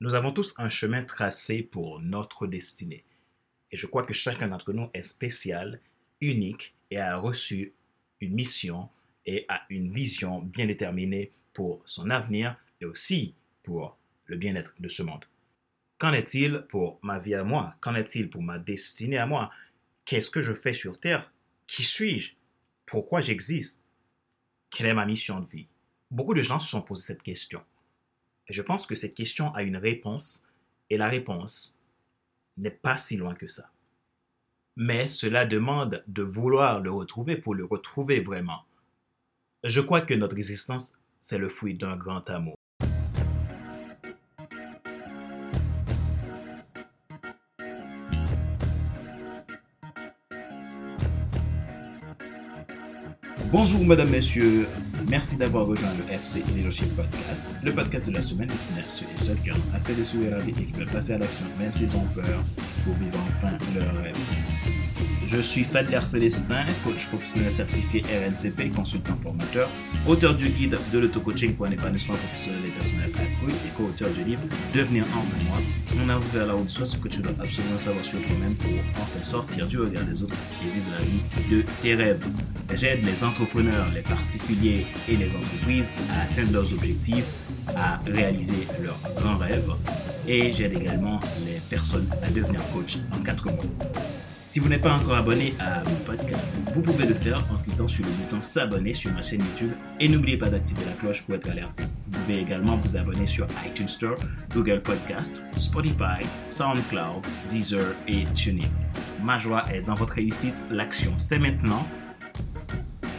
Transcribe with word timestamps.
Nous 0.00 0.14
avons 0.14 0.30
tous 0.30 0.54
un 0.58 0.68
chemin 0.68 1.04
tracé 1.04 1.62
pour 1.62 2.00
notre 2.00 2.46
destinée. 2.46 3.04
Et 3.70 3.78
je 3.78 3.86
crois 3.86 4.04
que 4.04 4.12
chacun 4.12 4.48
d'entre 4.48 4.74
nous 4.74 4.90
est 4.92 5.02
spécial, 5.02 5.80
unique 6.20 6.74
et 6.90 6.98
a 6.98 7.16
reçu 7.16 7.72
une 8.20 8.34
mission 8.34 8.90
et 9.24 9.46
a 9.48 9.62
une 9.70 9.90
vision 9.90 10.42
bien 10.42 10.66
déterminée 10.66 11.32
pour 11.54 11.82
son 11.86 12.10
avenir 12.10 12.56
et 12.80 12.84
aussi 12.84 13.34
pour 13.62 13.96
le 14.26 14.36
bien-être 14.36 14.74
de 14.78 14.88
ce 14.88 15.02
monde. 15.02 15.24
Qu'en 15.98 16.12
est-il 16.12 16.66
pour 16.68 16.98
ma 17.02 17.18
vie 17.18 17.34
à 17.34 17.42
moi? 17.42 17.74
Qu'en 17.80 17.94
est-il 17.94 18.28
pour 18.28 18.42
ma 18.42 18.58
destinée 18.58 19.16
à 19.16 19.26
moi? 19.26 19.50
Qu'est-ce 20.04 20.30
que 20.30 20.42
je 20.42 20.52
fais 20.52 20.74
sur 20.74 21.00
Terre? 21.00 21.32
Qui 21.66 21.84
suis-je? 21.84 22.34
Pourquoi 22.84 23.22
j'existe? 23.22 23.82
Quelle 24.68 24.88
est 24.88 24.94
ma 24.94 25.06
mission 25.06 25.40
de 25.40 25.46
vie? 25.46 25.68
Beaucoup 26.10 26.34
de 26.34 26.42
gens 26.42 26.60
se 26.60 26.68
sont 26.68 26.82
posé 26.82 27.02
cette 27.02 27.22
question. 27.22 27.64
Je 28.48 28.62
pense 28.62 28.86
que 28.86 28.94
cette 28.94 29.14
question 29.14 29.52
a 29.54 29.64
une 29.64 29.76
réponse 29.76 30.46
et 30.88 30.96
la 30.96 31.08
réponse 31.08 31.80
n'est 32.56 32.70
pas 32.70 32.96
si 32.96 33.16
loin 33.16 33.34
que 33.34 33.48
ça. 33.48 33.70
Mais 34.76 35.08
cela 35.08 35.44
demande 35.44 36.04
de 36.06 36.22
vouloir 36.22 36.80
le 36.80 36.92
retrouver 36.92 37.36
pour 37.36 37.56
le 37.56 37.64
retrouver 37.64 38.20
vraiment. 38.20 38.62
Je 39.64 39.80
crois 39.80 40.00
que 40.00 40.14
notre 40.14 40.36
existence, 40.36 40.96
c'est 41.18 41.38
le 41.38 41.48
fruit 41.48 41.74
d'un 41.74 41.96
grand 41.96 42.30
amour. 42.30 42.54
Bonjour, 53.50 53.84
mesdames, 53.84 54.10
messieurs. 54.10 54.68
Merci 55.08 55.36
d'avoir 55.36 55.66
rejoint 55.66 55.92
le 55.98 56.12
FC 56.12 56.42
Leadership 56.54 56.94
Podcast, 56.96 57.42
le 57.62 57.72
podcast 57.72 58.08
de 58.08 58.12
la 58.12 58.22
semaine 58.22 58.48
destiné 58.48 58.80
à 58.80 58.82
et 58.82 59.24
celles 59.24 59.40
qui 59.40 59.52
ont 59.52 59.74
assez 59.74 59.94
de 59.94 60.02
vie 60.40 60.50
et 60.50 60.66
qui 60.66 60.72
veulent 60.72 60.90
passer 60.90 61.12
à 61.12 61.18
l'action, 61.18 61.46
même 61.58 61.72
s'ils 61.72 61.96
ont 61.96 62.06
peur, 62.14 62.42
pour 62.84 62.94
vivre 62.94 63.18
enfin 63.40 63.52
leur 63.76 64.02
rêve. 64.02 64.85
Je 65.26 65.40
suis 65.40 65.64
Fadler 65.64 66.00
Célestin, 66.04 66.64
coach 66.84 67.06
professionnel 67.06 67.50
certifié 67.50 68.00
RNCP, 68.02 68.72
consultant 68.74 69.16
formateur, 69.22 69.68
auteur 70.06 70.34
du 70.34 70.48
guide 70.48 70.78
de 70.92 70.98
l'auto-coaching 70.98 71.54
pour 71.54 71.66
un 71.66 71.72
épanouissement 71.72 72.14
professionnel 72.14 72.60
et 72.66 72.70
personnel 72.70 73.10
accru 73.10 73.50
et 73.50 73.76
co-auteur 73.76 74.08
du 74.10 74.24
livre 74.24 74.42
Devenir 74.72 75.04
enfin 75.08 75.36
moi. 75.48 75.58
On 76.00 76.08
a 76.08 76.16
ouvert 76.16 76.46
la 76.46 76.54
haute 76.54 76.70
soit 76.70 76.86
ce 76.86 76.96
que 76.96 77.08
tu 77.08 77.20
dois 77.20 77.32
absolument 77.40 77.76
savoir 77.76 78.04
sur 78.04 78.20
toi-même 78.22 78.54
pour 78.54 78.70
enfin 78.94 79.22
sortir 79.22 79.66
du 79.66 79.78
regard 79.80 80.04
des 80.04 80.22
autres 80.22 80.36
et 80.62 80.64
vivre 80.64 80.90
la 80.96 81.04
vie 81.04 81.50
de 81.50 81.64
tes 81.82 81.94
rêves. 81.94 82.24
J'aide 82.74 83.04
les 83.04 83.24
entrepreneurs, 83.24 83.86
les 83.94 84.02
particuliers 84.02 84.86
et 85.08 85.16
les 85.16 85.34
entreprises 85.34 85.90
à 86.12 86.22
atteindre 86.22 86.52
leurs 86.52 86.72
objectifs, 86.72 87.26
à 87.76 87.98
réaliser 88.06 88.66
leurs 88.82 88.98
grands 89.16 89.36
rêves 89.36 89.70
et 90.28 90.52
j'aide 90.52 90.72
également 90.74 91.20
les 91.44 91.60
personnes 91.68 92.08
à 92.22 92.30
devenir 92.30 92.60
coach 92.72 92.98
en 93.12 93.22
quatre 93.22 93.46
mois. 93.46 93.64
Si 94.56 94.60
vous 94.60 94.70
n'êtes 94.70 94.80
pas 94.80 94.94
encore 94.94 95.16
abonné 95.16 95.52
à 95.60 95.82
mon 95.84 95.96
podcast, 96.06 96.54
vous 96.72 96.80
pouvez 96.80 97.04
le 97.04 97.12
faire 97.12 97.36
en 97.52 97.62
cliquant 97.62 97.88
sur 97.88 98.06
le 98.06 98.10
bouton 98.10 98.40
s'abonner 98.40 98.94
sur 98.94 99.12
ma 99.12 99.20
chaîne 99.20 99.42
YouTube 99.42 99.72
et 100.00 100.08
n'oubliez 100.08 100.38
pas 100.38 100.48
d'activer 100.48 100.80
la 100.86 100.92
cloche 100.92 101.24
pour 101.24 101.34
être 101.34 101.50
alerté. 101.50 101.82
Vous 101.82 102.18
pouvez 102.20 102.38
également 102.38 102.78
vous 102.78 102.96
abonner 102.96 103.26
sur 103.26 103.46
iTunes 103.66 103.86
Store, 103.86 104.14
Google 104.54 104.80
Podcast, 104.80 105.44
Spotify, 105.58 106.24
SoundCloud, 106.48 107.26
Deezer 107.50 107.84
et 108.08 108.24
TuneIn. 108.34 108.70
Ma 109.22 109.38
joie 109.38 109.62
est 109.70 109.82
dans 109.82 109.92
votre 109.92 110.14
réussite, 110.14 110.54
l'action 110.70 111.12
c'est 111.18 111.38
maintenant. 111.38 111.86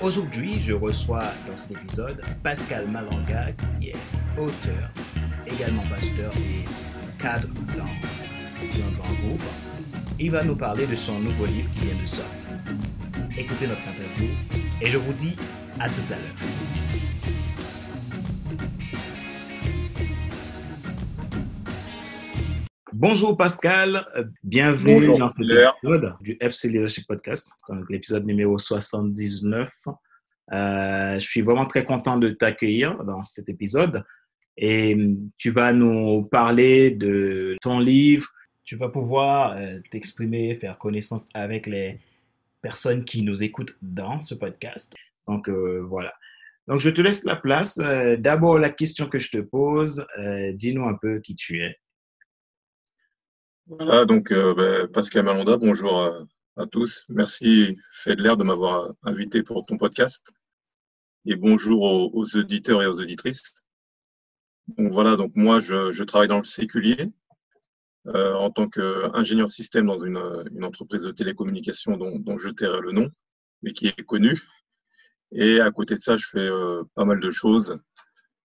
Aujourd'hui, 0.02 0.59
je 0.59 0.73
reçois 0.73 1.25
dans 1.47 1.55
cet 1.55 1.73
épisode 1.73 2.19
Pascal 2.41 2.88
Malanga 2.88 3.52
qui 3.80 3.89
est 3.89 4.41
auteur, 4.41 4.89
également 5.45 5.83
pasteur 5.88 6.31
et 6.35 6.65
cadre 7.21 7.47
dans 7.77 7.83
un 7.83 8.91
grand 8.97 9.13
groupe 9.21 9.66
il 10.19 10.31
va 10.31 10.43
nous 10.43 10.55
parler 10.55 10.87
de 10.87 10.95
son 10.95 11.19
nouveau 11.19 11.45
livre 11.45 11.69
qui 11.73 11.85
vient 11.85 12.01
de 12.01 12.05
sortir. 12.07 12.49
Écoutez 13.37 13.67
notre 13.67 13.87
interview 13.87 14.27
et 14.81 14.87
je 14.87 14.97
vous 14.97 15.14
dis 15.14 15.36
à 15.80 15.87
tout 15.87 16.02
à 16.11 16.15
l'heure. 16.15 16.36
Bonjour 22.93 23.37
Pascal, 23.37 24.08
bienvenue 24.43 25.19
dans 25.19 25.30
cet 25.30 25.45
épisode 25.45 26.15
du 26.21 26.36
FC 26.42 26.69
Leadership 26.69 27.05
Podcast, 27.05 27.52
l'épisode 27.89 28.25
numéro 28.25 28.58
79. 28.58 29.71
Euh, 30.52 31.13
je 31.13 31.19
suis 31.19 31.42
vraiment 31.42 31.67
très 31.67 31.86
content 31.86 32.17
de 32.17 32.31
t'accueillir 32.31 33.03
dans 33.03 33.23
cet 33.23 33.49
épisode 33.49 34.03
et 34.55 34.97
tu 35.37 35.52
vas 35.52 35.73
nous 35.73 36.23
parler 36.23 36.89
de 36.89 37.55
ton 37.61 37.80
livre, 37.80 38.27
tu 38.67 38.76
vas 38.76 38.89
pouvoir 38.89 39.55
euh, 39.55 39.80
t'exprimer, 39.92 40.54
faire 40.55 40.78
connaissance 40.78 41.26
avec 41.33 41.67
les 41.67 42.02
personnes 42.61 43.05
qui 43.05 43.23
nous 43.23 43.42
écoutent 43.42 43.78
dans 43.82 44.20
ce 44.20 44.36
podcast. 44.36 44.94
Donc 45.26 45.48
euh, 45.48 45.80
voilà. 45.88 46.14
Donc 46.67 46.82
je 46.82 46.89
te 46.89 47.00
laisse 47.00 47.23
la 47.23 47.38
place. 47.38 47.80
Euh, 47.80 48.17
d'abord, 48.17 48.60
la 48.60 48.70
question 48.70 49.08
que 49.08 49.20
je 49.20 49.32
te 49.32 49.38
pose, 49.38 50.05
dis-nous 50.54 50.86
un 50.86 50.95
peu 50.95 51.22
qui 51.22 51.33
tu 51.33 51.64
es. 51.64 51.78
Voilà, 53.67 54.05
donc 54.05 54.33
ben, 54.33 54.88
Pascal 54.89 55.23
Malonda, 55.23 55.55
bonjour 55.55 56.28
à, 56.58 56.66
tous. 56.66 57.05
Merci 57.08 57.78
Fedler 57.94 58.36
de 58.38 58.44
m'avoir 58.44 58.92
invité 59.04 59.44
pour 59.44 59.66
ton 59.66 59.78
podcast. 59.78 60.30
Et 61.26 61.38
bonjour 61.38 62.14
aux, 62.14 62.36
auditeurs 62.36 62.84
et 62.84 62.88
aux 62.88 62.99
auditrices. 62.99 63.55
Donc 64.78 64.92
voilà, 64.92 65.16
donc 65.16 65.32
moi 65.36 65.61
je 65.61 66.04
travaille 66.04 66.28
dans 66.28 66.39
le 66.39 66.44
séculier, 66.44 67.14
euh, 68.15 68.33
en 68.35 68.51
tant 68.51 68.69
qu'ingénieur 68.69 69.49
système 69.49 69.87
dans 69.87 69.99
une, 69.99 70.17
entreprise 70.63 71.03
de 71.03 71.11
télécommunications 71.11 71.97
dont, 71.97 72.37
je 72.37 72.49
tairai 72.49 72.79
le 72.79 72.93
nom, 72.93 73.09
mais 73.61 73.73
qui 73.73 73.87
est 73.87 74.03
connue. 74.03 74.39
Et 75.33 75.59
à 75.59 75.71
côté 75.71 75.95
de 75.95 75.99
ça, 75.99 76.15
je 76.15 76.25
fais 76.25 76.39
euh, 76.39 76.83
pas 76.95 77.03
mal 77.03 77.19
de 77.19 77.31
choses. 77.31 77.77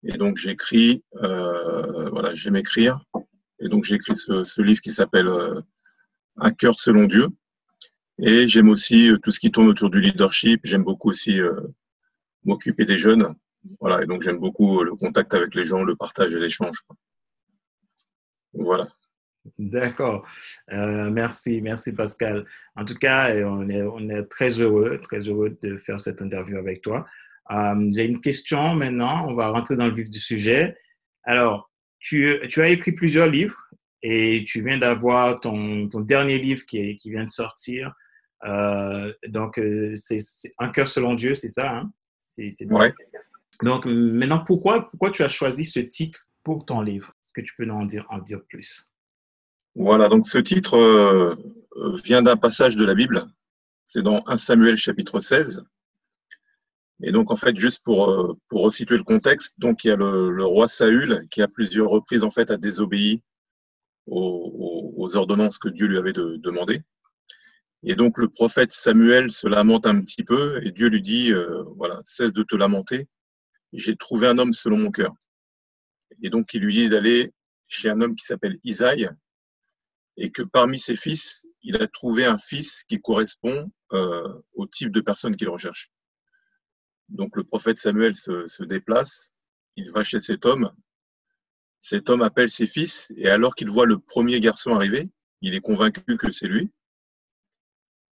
Et 0.04 0.16
donc 0.16 0.38
j'écris, 0.38 1.04
euh, 1.16 2.08
voilà, 2.10 2.32
j'aime 2.32 2.56
écrire. 2.56 3.04
Et 3.60 3.68
donc 3.68 3.84
j'écris 3.84 4.16
ce, 4.16 4.42
ce, 4.44 4.62
livre 4.62 4.80
qui 4.80 4.90
s'appelle 4.90 5.30
Un 6.36 6.50
cœur 6.50 6.74
selon 6.74 7.06
Dieu. 7.06 7.28
Et 8.18 8.48
j'aime 8.48 8.70
aussi 8.70 9.10
tout 9.22 9.30
ce 9.30 9.40
qui 9.40 9.50
tourne 9.50 9.68
autour 9.68 9.90
du 9.90 10.00
leadership. 10.00 10.62
J'aime 10.64 10.82
beaucoup 10.82 11.10
aussi 11.10 11.38
m'occuper 12.44 12.86
des 12.86 12.98
jeunes. 12.98 13.34
Voilà, 13.80 14.02
et 14.02 14.06
donc 14.06 14.22
j'aime 14.22 14.38
beaucoup 14.38 14.82
le 14.82 14.94
contact 14.96 15.34
avec 15.34 15.54
les 15.54 15.64
gens, 15.64 15.84
le 15.84 15.94
partage 15.94 16.32
et 16.32 16.40
l'échange. 16.40 16.78
Voilà. 18.54 18.88
D'accord. 19.58 20.26
Euh, 20.72 21.10
merci, 21.10 21.60
merci 21.60 21.92
Pascal. 21.92 22.46
En 22.76 22.84
tout 22.84 22.94
cas, 22.94 23.34
euh, 23.34 23.44
on 23.44 23.68
est, 23.68 23.82
on 23.82 24.08
est 24.08 24.22
très 24.24 24.50
heureux, 24.50 25.00
très 25.02 25.20
heureux 25.20 25.56
de 25.60 25.78
faire 25.78 25.98
cette 25.98 26.22
interview 26.22 26.58
avec 26.58 26.80
toi. 26.80 27.04
Euh, 27.50 27.90
j'ai 27.92 28.04
une 28.04 28.20
question 28.20 28.74
maintenant, 28.74 29.26
on 29.28 29.34
va 29.34 29.48
rentrer 29.48 29.76
dans 29.76 29.86
le 29.86 29.94
vif 29.94 30.08
du 30.08 30.20
sujet. 30.20 30.76
Alors, 31.24 31.70
tu, 31.98 32.40
tu 32.50 32.62
as 32.62 32.68
écrit 32.68 32.92
plusieurs 32.92 33.28
livres 33.28 33.58
et 34.02 34.44
tu 34.46 34.64
viens 34.64 34.78
d'avoir 34.78 35.40
ton, 35.40 35.88
ton, 35.88 36.00
dernier 36.00 36.38
livre 36.38 36.64
qui, 36.64 36.96
qui, 36.96 37.10
vient 37.10 37.24
de 37.24 37.30
sortir. 37.30 37.92
donc, 39.28 39.60
c'est 39.94 40.18
Un 40.58 40.68
cœur 40.68 40.88
selon 40.88 41.14
Dieu, 41.14 41.34
c'est 41.34 41.48
ça 41.48 41.70
hein? 41.70 41.92
c'est, 42.26 42.50
ouais. 42.70 42.92
Donc, 43.62 43.86
maintenant, 43.86 44.44
pourquoi, 44.44 44.88
pourquoi 44.90 45.10
tu 45.10 45.22
as 45.22 45.28
choisi 45.28 45.64
ce 45.64 45.78
titre 45.80 46.28
pour 46.42 46.64
ton 46.64 46.80
livre? 46.80 47.14
Est-ce 47.22 47.32
que 47.32 47.40
tu 47.40 47.54
peux 47.56 47.64
nous 47.64 47.74
en 47.74 47.86
dire, 47.86 48.06
en 48.08 48.18
dire 48.18 48.40
plus? 48.48 48.91
Voilà, 49.74 50.08
donc 50.08 50.28
ce 50.28 50.38
titre 50.38 50.76
euh, 50.76 51.34
vient 52.04 52.22
d'un 52.22 52.36
passage 52.36 52.76
de 52.76 52.84
la 52.84 52.94
Bible. 52.94 53.24
C'est 53.86 54.02
dans 54.02 54.22
1 54.26 54.36
Samuel 54.36 54.76
chapitre 54.76 55.20
16. 55.20 55.64
Et 57.02 57.10
donc, 57.10 57.30
en 57.30 57.36
fait, 57.36 57.56
juste 57.56 57.82
pour, 57.82 58.10
euh, 58.10 58.34
pour 58.48 58.62
resituer 58.62 58.96
le 58.96 59.02
contexte, 59.02 59.54
donc 59.58 59.84
il 59.84 59.88
y 59.88 59.90
a 59.90 59.96
le, 59.96 60.44
roi 60.44 60.68
Saül 60.68 61.26
qui, 61.30 61.42
à 61.42 61.48
plusieurs 61.48 61.88
reprises, 61.88 62.22
en 62.22 62.30
fait, 62.30 62.50
a 62.50 62.56
désobéi 62.56 63.22
aux, 64.06 65.16
ordonnances 65.16 65.58
que 65.58 65.68
Dieu 65.68 65.86
lui 65.86 65.98
avait 65.98 66.12
demandées. 66.12 66.82
Et 67.82 67.96
donc, 67.96 68.18
le 68.18 68.28
prophète 68.28 68.70
Samuel 68.70 69.30
se 69.32 69.48
lamente 69.48 69.86
un 69.86 70.00
petit 70.00 70.22
peu 70.22 70.64
et 70.64 70.70
Dieu 70.70 70.88
lui 70.88 71.02
dit, 71.02 71.32
euh, 71.32 71.64
voilà, 71.76 72.00
cesse 72.04 72.32
de 72.32 72.44
te 72.44 72.54
lamenter. 72.54 73.08
J'ai 73.72 73.96
trouvé 73.96 74.28
un 74.28 74.38
homme 74.38 74.52
selon 74.52 74.78
mon 74.78 74.90
cœur. 74.90 75.12
Et 76.22 76.30
donc, 76.30 76.54
il 76.54 76.62
lui 76.62 76.74
dit 76.74 76.88
d'aller 76.88 77.32
chez 77.66 77.90
un 77.90 78.00
homme 78.00 78.14
qui 78.14 78.24
s'appelle 78.24 78.58
Isaïe, 78.62 79.10
et 80.16 80.30
que 80.30 80.42
parmi 80.42 80.78
ses 80.78 80.96
fils, 80.96 81.46
il 81.62 81.76
a 81.76 81.86
trouvé 81.86 82.24
un 82.24 82.38
fils 82.38 82.84
qui 82.84 83.00
correspond 83.00 83.70
euh, 83.92 84.28
au 84.54 84.66
type 84.66 84.90
de 84.90 85.00
personne 85.00 85.36
qu'il 85.36 85.48
recherche. 85.48 85.90
Donc 87.08 87.36
le 87.36 87.44
prophète 87.44 87.78
Samuel 87.78 88.16
se, 88.16 88.62
déplace, 88.62 89.30
il 89.76 89.90
va 89.90 90.02
chez 90.02 90.18
cet 90.18 90.46
homme, 90.46 90.72
cet 91.80 92.10
homme 92.10 92.22
appelle 92.22 92.50
ses 92.50 92.66
fils, 92.66 93.12
et 93.16 93.28
alors 93.28 93.54
qu'il 93.54 93.70
voit 93.70 93.86
le 93.86 93.98
premier 93.98 94.40
garçon 94.40 94.74
arriver, 94.74 95.10
il 95.40 95.54
est 95.54 95.60
convaincu 95.60 96.16
que 96.16 96.30
c'est 96.30 96.46
lui. 96.46 96.70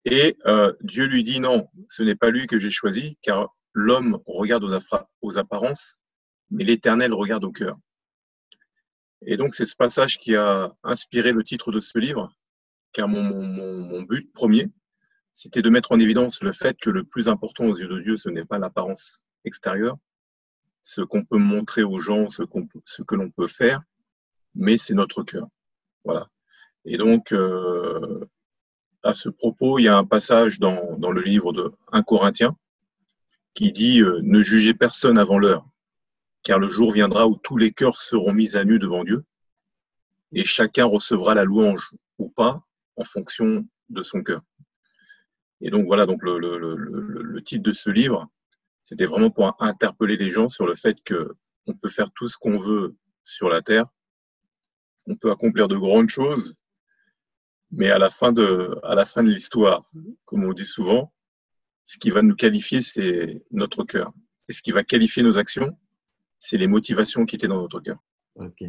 Et 0.06 0.38
euh, 0.46 0.74
Dieu 0.82 1.06
lui 1.06 1.24
dit 1.24 1.40
non, 1.40 1.68
ce 1.90 2.02
n'est 2.02 2.16
pas 2.16 2.30
lui 2.30 2.48
que 2.48 2.60
j'ai 2.60 2.72
choisi, 2.72 3.18
car 3.22 3.56
l'homme 3.74 4.20
regarde 4.26 4.64
aux, 4.64 4.98
aux 5.22 5.38
apparences, 5.38 5.98
mais 6.50 6.64
l'Éternel 6.64 7.14
regarde 7.14 7.44
au 7.44 7.52
cœur. 7.52 7.78
Et 9.26 9.38
donc, 9.38 9.56
c'est 9.56 9.66
ce 9.66 9.76
passage 9.76 10.18
qui 10.18 10.36
a 10.36 10.74
inspiré 10.84 11.32
le 11.32 11.44
titre 11.44 11.72
de 11.72 11.80
ce 11.80 11.98
livre, 11.98 12.32
car 12.94 13.08
mon, 13.08 13.24
mon 13.24 14.02
but 14.04 14.32
premier, 14.34 14.70
c'était 15.34 15.62
de 15.62 15.70
mettre 15.70 15.92
en 15.92 16.00
évidence 16.00 16.42
le 16.42 16.52
fait 16.52 16.78
que 16.80 16.90
le 16.90 17.04
plus 17.04 17.28
important 17.28 17.66
aux 17.66 17.78
yeux 17.78 17.88
de 17.88 18.00
Dieu, 18.02 18.18
ce 18.18 18.30
n'est 18.30 18.46
pas 18.46 18.60
l'apparence 18.60 19.24
extérieure, 19.46 19.98
ce 20.82 21.02
qu'on 21.02 21.24
peut 21.24 21.38
montrer 21.38 21.84
aux 21.84 22.00
gens, 22.00 22.30
ce, 22.30 22.44
ce 22.86 23.04
que 23.04 23.16
l'on 23.16 23.30
peut 23.30 23.48
faire, 23.48 23.82
mais 24.56 24.78
c'est 24.78 24.94
notre 24.94 25.24
cœur. 25.24 25.48
Voilà. 26.06 26.30
Et 26.86 26.98
donc, 26.98 27.34
euh, 27.34 28.26
à 29.04 29.14
ce 29.14 29.30
propos, 29.30 29.80
il 29.80 29.84
y 29.84 29.88
a 29.88 29.98
un 29.98 30.06
passage 30.06 30.60
dans, 30.60 30.98
dans 30.98 31.12
le 31.12 31.22
livre 31.22 31.54
de 31.54 31.72
1 31.92 32.02
Corinthiens 32.04 32.56
qui 33.54 33.72
dit 33.72 34.02
euh, 34.02 34.22
Ne 34.24 34.42
jugez 34.42 34.74
personne 34.74 35.18
avant 35.18 35.38
l'heure, 35.38 35.68
car 36.48 36.60
le 36.60 36.70
jour 36.70 36.94
viendra 36.94 37.28
où 37.28 37.36
tous 37.36 37.58
les 37.58 37.74
cœurs 37.74 38.00
seront 38.00 38.32
mis 38.32 38.56
à 38.56 38.64
nu 38.64 38.80
devant 38.80 39.04
Dieu, 39.04 39.26
et 40.32 40.46
chacun 40.46 40.86
recevra 40.86 41.36
la 41.36 41.44
louange 41.44 41.92
ou 42.20 42.30
pas 42.30 42.66
en 42.96 43.04
fonction 43.04 43.68
de 43.90 44.02
son 44.02 44.24
cœur. 44.24 44.42
Et 45.60 45.70
donc 45.70 45.88
voilà, 45.88 46.06
donc 46.06 46.24
le, 46.24 47.42
titre 47.44 47.64
de 47.64 47.74
ce 47.74 47.90
livre, 47.90 48.30
c'était 48.82 49.04
vraiment 49.04 49.30
pour 49.30 49.62
interpeller 49.62 50.16
les 50.16 50.32
gens 50.32 50.48
sur 50.48 50.66
le 50.66 50.74
fait 50.74 51.04
que 51.04 51.36
on 51.66 51.74
peut 51.74 51.90
faire 51.90 52.12
tout 52.12 52.30
ce 52.30 52.38
qu'on 52.38 52.58
veut 52.58 52.96
sur 53.26 53.50
la 53.50 53.62
terre, 53.62 53.88
on 55.06 55.18
peut 55.18 55.32
accomplir 55.32 55.68
de 55.68 55.76
grandes 55.76 56.10
choses, 56.10 56.56
mais 57.72 57.90
à 57.90 58.00
la 58.00 58.10
fin 58.10 58.32
de, 58.32 58.80
à 58.84 58.96
la 58.96 59.06
fin 59.06 59.22
de 59.22 59.32
l'histoire, 59.32 59.84
comme 60.24 60.46
on 60.46 60.54
dit 60.54 60.66
souvent, 60.66 61.14
ce 61.84 61.98
qui 61.98 62.10
va 62.10 62.22
nous 62.22 62.36
qualifier, 62.36 62.82
c'est 62.82 63.44
notre 63.52 63.84
cœur. 63.84 64.14
Et 64.48 64.54
ce 64.54 64.62
qui 64.62 64.72
va 64.72 64.86
qualifier 64.86 65.24
nos 65.24 65.38
actions, 65.38 65.78
c'est 66.40 66.58
les 66.58 66.68
motivations 66.68 67.26
qui 67.26 67.36
étaient 67.36 67.48
dans 67.48 67.62
notre 67.62 67.80
cœur. 67.80 67.98
Ok. 68.36 68.64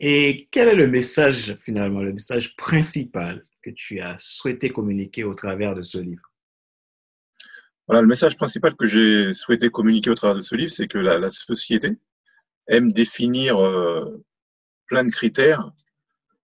Et 0.00 0.48
quel 0.50 0.68
est 0.68 0.74
le 0.74 0.88
message 0.88 1.56
finalement, 1.62 2.02
le 2.02 2.12
message 2.12 2.56
principal 2.56 3.46
que 3.62 3.70
tu 3.70 4.00
as 4.00 4.16
souhaité 4.18 4.70
communiquer 4.70 5.24
au 5.24 5.34
travers 5.34 5.74
de 5.74 5.82
ce 5.82 5.98
livre? 5.98 6.30
Voilà, 7.86 8.00
le 8.00 8.08
message 8.08 8.36
principal 8.36 8.74
que 8.74 8.86
j'ai 8.86 9.34
souhaité 9.34 9.68
communiquer 9.70 10.10
au 10.10 10.14
travers 10.14 10.36
de 10.36 10.42
ce 10.42 10.54
livre, 10.56 10.72
c'est 10.72 10.88
que 10.88 10.98
la, 10.98 11.18
la, 11.18 11.30
société 11.30 11.98
aime 12.66 12.92
définir 12.92 13.58
euh, 13.58 14.24
plein 14.86 15.04
de 15.04 15.10
critères 15.10 15.70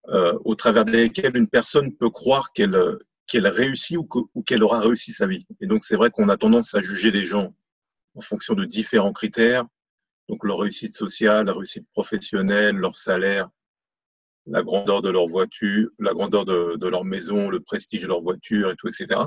euh, 0.08 0.38
au 0.44 0.54
travers 0.54 0.84
desquels 0.84 1.36
une 1.36 1.48
personne 1.48 1.94
peut 1.96 2.10
croire 2.10 2.52
qu'elle 2.52 2.76
qu'elle 3.26 3.46
réussit 3.46 3.96
ou, 3.96 4.08
ou 4.34 4.42
qu'elle 4.42 4.62
aura 4.62 4.80
réussi 4.80 5.12
sa 5.12 5.26
vie. 5.26 5.46
Et 5.60 5.66
donc 5.66 5.84
c'est 5.84 5.96
vrai 5.96 6.10
qu'on 6.10 6.28
a 6.28 6.36
tendance 6.36 6.74
à 6.74 6.82
juger 6.82 7.10
les 7.10 7.24
gens 7.24 7.54
en 8.16 8.20
fonction 8.20 8.54
de 8.54 8.64
différents 8.64 9.12
critères, 9.12 9.64
donc 10.30 10.44
leur 10.44 10.60
réussite 10.60 10.96
sociale, 10.96 11.46
la 11.46 11.52
réussite 11.52 11.88
professionnelle, 11.92 12.76
leur 12.76 12.96
salaire, 12.96 13.48
la 14.46 14.62
grandeur 14.62 15.02
de 15.02 15.10
leur 15.10 15.26
voiture, 15.26 15.88
la 15.98 16.14
grandeur 16.14 16.44
de, 16.44 16.86
leur 16.86 17.04
maison, 17.04 17.50
le 17.50 17.58
prestige 17.58 18.02
de 18.02 18.06
leur 18.06 18.20
voiture 18.20 18.70
et 18.70 18.76
tout, 18.76 18.86
etc. 18.86 19.22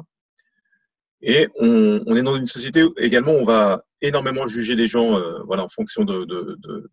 Et 1.21 1.49
on, 1.59 2.15
est 2.15 2.23
dans 2.23 2.37
une 2.37 2.45
société 2.45 2.83
où 2.83 2.93
également 2.95 3.33
on 3.33 3.43
va 3.43 3.83
énormément 3.99 4.47
juger 4.47 4.75
les 4.75 4.87
gens 4.87 5.17
euh, 5.17 5.43
voilà, 5.43 5.65
en 5.65 5.67
fonction 5.67 6.05
de, 6.05 6.23
de, 6.23 6.57
de, 6.59 6.89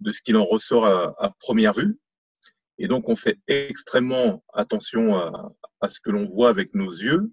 de 0.00 0.12
ce 0.12 0.20
qu'il 0.20 0.36
en 0.36 0.44
ressort 0.44 0.84
à, 0.84 1.14
à, 1.18 1.30
première 1.38 1.72
vue. 1.72 1.98
Et 2.78 2.88
donc 2.88 3.08
on 3.08 3.14
fait 3.14 3.38
extrêmement 3.46 4.42
attention 4.52 5.16
à, 5.16 5.52
à 5.80 5.88
ce 5.88 6.00
que 6.00 6.10
l'on 6.10 6.26
voit 6.26 6.48
avec 6.48 6.74
nos 6.74 6.90
yeux. 6.90 7.30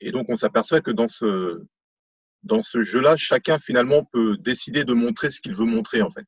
Et 0.00 0.10
donc 0.10 0.26
on 0.30 0.36
s'aperçoit 0.36 0.80
que 0.80 0.90
dans 0.90 1.08
ce, 1.08 1.62
dans 2.42 2.62
ce 2.62 2.82
jeu-là, 2.82 3.16
chacun 3.16 3.58
finalement 3.58 4.04
peut 4.04 4.36
décider 4.38 4.84
de 4.84 4.94
montrer 4.94 5.30
ce 5.30 5.40
qu'il 5.40 5.54
veut 5.54 5.64
montrer 5.64 6.02
en 6.02 6.10
fait. 6.10 6.26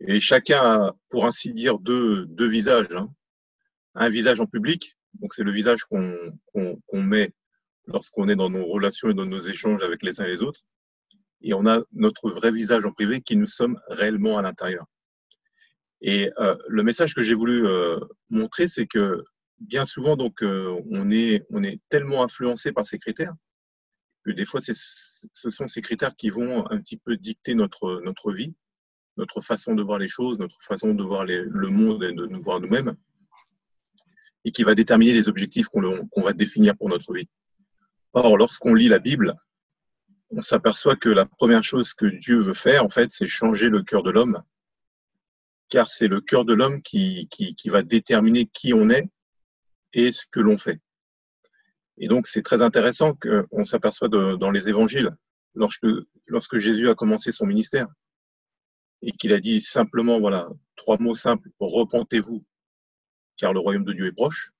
Et 0.00 0.20
chacun 0.20 0.60
a, 0.60 0.96
pour 1.10 1.26
ainsi 1.26 1.52
dire, 1.52 1.78
deux, 1.78 2.24
deux 2.26 2.48
visages. 2.48 2.86
Hein. 2.92 3.10
Un 3.94 4.08
visage 4.08 4.40
en 4.40 4.46
public, 4.46 4.96
donc 5.14 5.34
c'est 5.34 5.42
le 5.42 5.52
visage 5.52 5.84
qu'on 5.84 6.14
qu 6.54 6.76
qu 6.88 6.96
met 6.98 7.32
lorsqu'on 7.86 8.28
est 8.28 8.36
dans 8.36 8.50
nos 8.50 8.66
relations 8.66 9.10
et 9.10 9.14
dans 9.14 9.26
nos 9.26 9.40
échanges 9.40 9.82
avec 9.82 10.02
les 10.02 10.20
uns 10.20 10.24
et 10.24 10.30
les 10.30 10.42
autres. 10.42 10.62
Et 11.42 11.54
on 11.54 11.66
a 11.66 11.80
notre 11.92 12.30
vrai 12.30 12.50
visage 12.50 12.84
en 12.84 12.92
privé 12.92 13.20
qui 13.20 13.36
nous 13.36 13.46
sommes 13.46 13.78
réellement 13.88 14.38
à 14.38 14.42
l'intérieur. 14.42 14.86
Et 16.02 16.30
euh, 16.38 16.56
le 16.68 16.82
message 16.82 17.14
que 17.14 17.22
j'ai 17.22 17.34
voulu 17.34 17.66
euh, 17.66 17.98
montrer, 18.30 18.68
c'est 18.68 18.86
que 18.86 19.22
bien 19.58 19.84
souvent, 19.84 20.16
donc, 20.16 20.42
euh, 20.42 20.80
on, 20.90 21.10
est, 21.10 21.44
on 21.50 21.62
est 21.62 21.80
tellement 21.88 22.22
influencé 22.22 22.72
par 22.72 22.86
ces 22.86 22.98
critères 22.98 23.34
que 24.24 24.30
des 24.30 24.44
fois, 24.44 24.60
ce 24.60 25.50
sont 25.50 25.66
ces 25.66 25.80
critères 25.80 26.14
qui 26.14 26.30
vont 26.30 26.70
un 26.70 26.78
petit 26.78 26.98
peu 26.98 27.16
dicter 27.16 27.54
notre, 27.54 28.00
notre 28.04 28.32
vie, 28.32 28.54
notre 29.16 29.40
façon 29.40 29.74
de 29.74 29.82
voir 29.82 29.98
les 29.98 30.08
choses, 30.08 30.38
notre 30.38 30.60
façon 30.60 30.94
de 30.94 31.02
voir 31.02 31.24
le 31.24 31.68
monde 31.68 32.04
et 32.04 32.12
de 32.12 32.26
nous 32.26 32.42
voir 32.42 32.60
nous-mêmes, 32.60 32.96
et 34.44 34.52
qui 34.52 34.62
va 34.62 34.74
déterminer 34.74 35.12
les 35.12 35.28
objectifs 35.28 35.68
qu'on 35.68 36.06
qu 36.06 36.22
va 36.22 36.32
définir 36.32 36.76
pour 36.76 36.88
notre 36.88 37.12
vie. 37.12 37.28
Or, 38.12 38.36
lorsqu'on 38.36 38.74
lit 38.74 38.88
la 38.88 38.98
Bible, 38.98 39.36
on 40.30 40.42
s'aperçoit 40.42 40.96
que 40.96 41.08
la 41.08 41.26
première 41.26 41.64
chose 41.64 41.92
que 41.92 42.06
Dieu 42.06 42.38
veut 42.38 42.54
faire, 42.54 42.84
en 42.84 42.88
fait, 42.88 43.10
c'est 43.10 43.28
changer 43.28 43.68
le 43.68 43.82
cœur 43.82 44.02
de 44.02 44.10
l'homme, 44.10 44.42
car 45.68 45.88
c'est 45.88 46.08
le 46.08 46.20
cœur 46.20 46.44
de 46.44 46.54
l'homme 46.54 46.82
qui, 46.82 47.28
qui, 47.28 47.68
va 47.68 47.82
déterminer 47.82 48.46
qui 48.46 48.72
on 48.74 48.90
est 48.90 49.08
et 49.92 50.12
ce 50.12 50.24
que 50.30 50.40
l'on 50.40 50.58
fait. 50.58 50.80
Et 52.00 52.08
donc, 52.08 52.26
c'est 52.26 52.42
très 52.42 52.62
intéressant 52.62 53.14
qu'on 53.14 53.64
s'aperçoit 53.64 54.08
dans 54.08 54.50
les 54.50 54.68
évangiles, 54.70 55.14
lorsque, 55.54 56.56
Jésus 56.56 56.88
a 56.88 56.94
commencé 56.94 57.30
son 57.30 57.46
ministère, 57.46 57.88
et 59.02 59.12
qu'il 59.12 59.34
a 59.34 59.40
dit 59.40 59.60
simplement, 59.60 60.18
voilà, 60.18 60.48
trois 60.76 60.96
mots 60.98 61.14
simples, 61.14 61.50
repentez-vous, 61.60 62.44
car 63.36 63.52
le 63.52 63.60
royaume 63.60 63.84
de 63.84 63.92
Dieu 63.92 64.06
est 64.06 64.12
proche. 64.12 64.52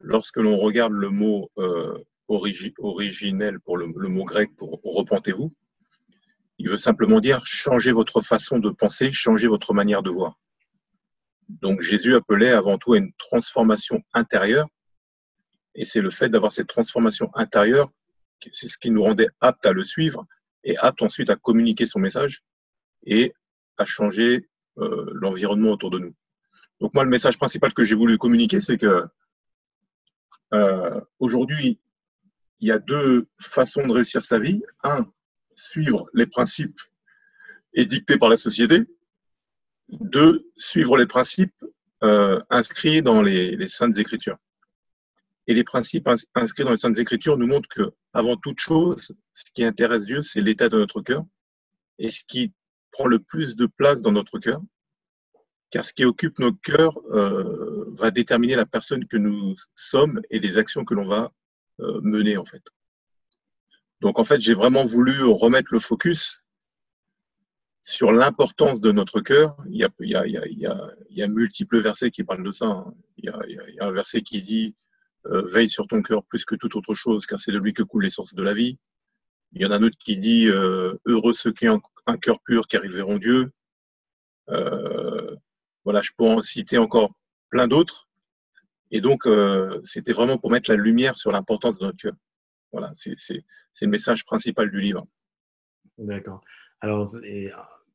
Lorsque 0.00 0.38
l'on 0.38 0.56
regarde 0.56 0.92
le 0.92 1.10
mot 1.10 1.50
euh, 1.58 1.98
origi 2.28 2.72
originel 2.78 3.60
pour 3.60 3.76
le, 3.76 3.92
le, 3.94 4.08
mot 4.08 4.24
grec 4.24 4.50
pour 4.56 4.80
repentez-vous, 4.82 5.54
il 6.58 6.70
veut 6.70 6.78
simplement 6.78 7.20
dire 7.20 7.44
changez 7.44 7.92
votre 7.92 8.22
façon 8.22 8.58
de 8.58 8.70
penser, 8.70 9.12
changez 9.12 9.46
votre 9.46 9.74
manière 9.74 10.02
de 10.02 10.10
voir. 10.10 10.38
Donc 11.48 11.82
Jésus 11.82 12.14
appelait 12.14 12.50
avant 12.50 12.78
tout 12.78 12.94
à 12.94 12.98
une 12.98 13.12
transformation 13.18 14.02
intérieure, 14.14 14.66
et 15.74 15.84
c'est 15.84 16.00
le 16.00 16.10
fait 16.10 16.28
d'avoir 16.28 16.52
cette 16.52 16.66
transformation 16.66 17.30
intérieure, 17.34 17.90
c'est 18.52 18.68
ce 18.68 18.78
qui 18.78 18.90
nous 18.90 19.02
rendait 19.02 19.28
aptes 19.40 19.66
à 19.66 19.72
le 19.72 19.84
suivre 19.84 20.26
et 20.64 20.76
aptes 20.78 21.02
ensuite 21.02 21.30
à 21.30 21.36
communiquer 21.36 21.86
son 21.86 21.98
message 21.98 22.42
et 23.04 23.32
à 23.76 23.84
changer 23.84 24.48
euh, 24.78 25.10
l'environnement 25.14 25.72
autour 25.72 25.90
de 25.90 25.98
nous. 25.98 26.14
Donc 26.80 26.94
moi, 26.94 27.04
le 27.04 27.10
message 27.10 27.38
principal 27.38 27.74
que 27.74 27.84
j'ai 27.84 27.94
voulu 27.94 28.18
communiquer, 28.18 28.60
c'est 28.60 28.78
que 28.78 29.06
euh, 30.52 31.00
aujourd'hui, 31.18 31.78
il 32.60 32.68
y 32.68 32.72
a 32.72 32.78
deux 32.78 33.26
façons 33.38 33.86
de 33.86 33.92
réussir 33.92 34.24
sa 34.24 34.38
vie. 34.38 34.62
Un, 34.84 35.06
suivre 35.54 36.08
les 36.14 36.26
principes 36.26 36.80
édictés 37.74 38.18
par 38.18 38.28
la 38.28 38.36
société. 38.36 38.84
Deux, 39.88 40.46
suivre 40.56 40.96
les 40.96 41.06
principes 41.06 41.64
euh, 42.02 42.40
inscrits 42.48 43.02
dans 43.02 43.22
les, 43.22 43.56
les, 43.56 43.68
Saintes 43.68 43.98
Écritures. 43.98 44.38
Et 45.46 45.54
les 45.54 45.64
principes 45.64 46.08
inscrits 46.34 46.64
dans 46.64 46.70
les 46.70 46.76
Saintes 46.76 46.98
Écritures 46.98 47.36
nous 47.36 47.46
montrent 47.46 47.68
que, 47.68 47.92
avant 48.12 48.36
toute 48.36 48.60
chose, 48.60 49.12
ce 49.34 49.44
qui 49.54 49.64
intéresse 49.64 50.06
Dieu, 50.06 50.22
c'est 50.22 50.40
l'état 50.40 50.68
de 50.68 50.78
notre 50.78 51.00
cœur. 51.00 51.24
Et 51.98 52.10
ce 52.10 52.24
qui 52.26 52.52
prend 52.92 53.06
le 53.06 53.18
plus 53.18 53.56
de 53.56 53.66
place 53.66 54.02
dans 54.02 54.12
notre 54.12 54.38
cœur, 54.38 54.60
car 55.70 55.84
ce 55.84 55.92
qui 55.92 56.04
occupe 56.04 56.38
nos 56.38 56.52
cœurs 56.52 56.98
euh, 57.12 57.84
va 57.92 58.10
déterminer 58.10 58.56
la 58.56 58.66
personne 58.66 59.06
que 59.06 59.16
nous 59.16 59.54
sommes 59.74 60.20
et 60.30 60.40
les 60.40 60.58
actions 60.58 60.84
que 60.84 60.94
l'on 60.94 61.04
va 61.04 61.32
euh, 61.80 62.00
mener 62.02 62.36
en 62.36 62.44
fait. 62.44 62.62
Donc 64.00 64.18
en 64.18 64.24
fait, 64.24 64.40
j'ai 64.40 64.54
vraiment 64.54 64.84
voulu 64.84 65.22
remettre 65.24 65.72
le 65.72 65.78
focus 65.78 66.44
sur 67.82 68.12
l'importance 68.12 68.80
de 68.80 68.92
notre 68.92 69.20
cœur. 69.20 69.56
Il 69.68 69.76
y, 69.76 71.22
a, 71.22 71.28
multiples 71.28 71.80
versets 71.80 72.10
qui 72.10 72.24
parlent 72.24 72.44
de 72.44 72.50
ça. 72.50 72.66
Hein. 72.66 72.94
Il 73.18 73.26
y 73.26 73.78
a, 73.80 73.86
un 73.86 73.92
verset 73.92 74.22
qui 74.22 74.42
dit 74.42 74.74
euh, 75.26 75.42
Veille 75.46 75.68
sur 75.68 75.86
ton 75.86 76.02
cœur 76.02 76.24
plus 76.24 76.44
que 76.44 76.54
toute 76.54 76.76
autre 76.76 76.94
chose, 76.94 77.26
car 77.26 77.38
c'est 77.38 77.52
de 77.52 77.58
lui 77.58 77.74
que 77.74 77.82
coulent 77.82 78.04
les 78.04 78.10
sources 78.10 78.34
de 78.34 78.42
la 78.42 78.54
vie. 78.54 78.78
Il 79.52 79.60
y 79.62 79.66
en 79.66 79.70
a 79.70 79.76
un 79.76 79.82
autre 79.82 79.98
qui 79.98 80.16
dit 80.16 80.48
euh, 80.48 80.94
Heureux 81.04 81.34
ceux 81.34 81.52
qui 81.52 81.68
ont 81.68 81.80
un 82.06 82.16
cœur 82.16 82.40
pur, 82.42 82.66
car 82.68 82.84
ils 82.84 82.92
verront 82.92 83.18
Dieu. 83.18 83.52
Euh, 84.48 85.36
voilà, 85.84 86.00
je 86.02 86.12
pourrais 86.16 86.34
en 86.34 86.42
citer 86.42 86.78
encore 86.78 87.12
plein 87.50 87.68
d'autres. 87.68 88.08
Et 88.92 89.00
donc, 89.00 89.22
c'était 89.84 90.12
vraiment 90.12 90.36
pour 90.36 90.50
mettre 90.50 90.68
la 90.68 90.76
lumière 90.76 91.16
sur 91.16 91.30
l'importance 91.30 91.78
de 91.78 91.84
notre 91.84 91.96
cœur. 91.96 92.14
Voilà, 92.72 92.92
c'est 92.96 93.14
le 93.82 93.86
message 93.86 94.24
principal 94.24 94.68
du 94.68 94.80
livre. 94.80 95.06
D'accord. 95.96 96.42
Alors, 96.80 97.08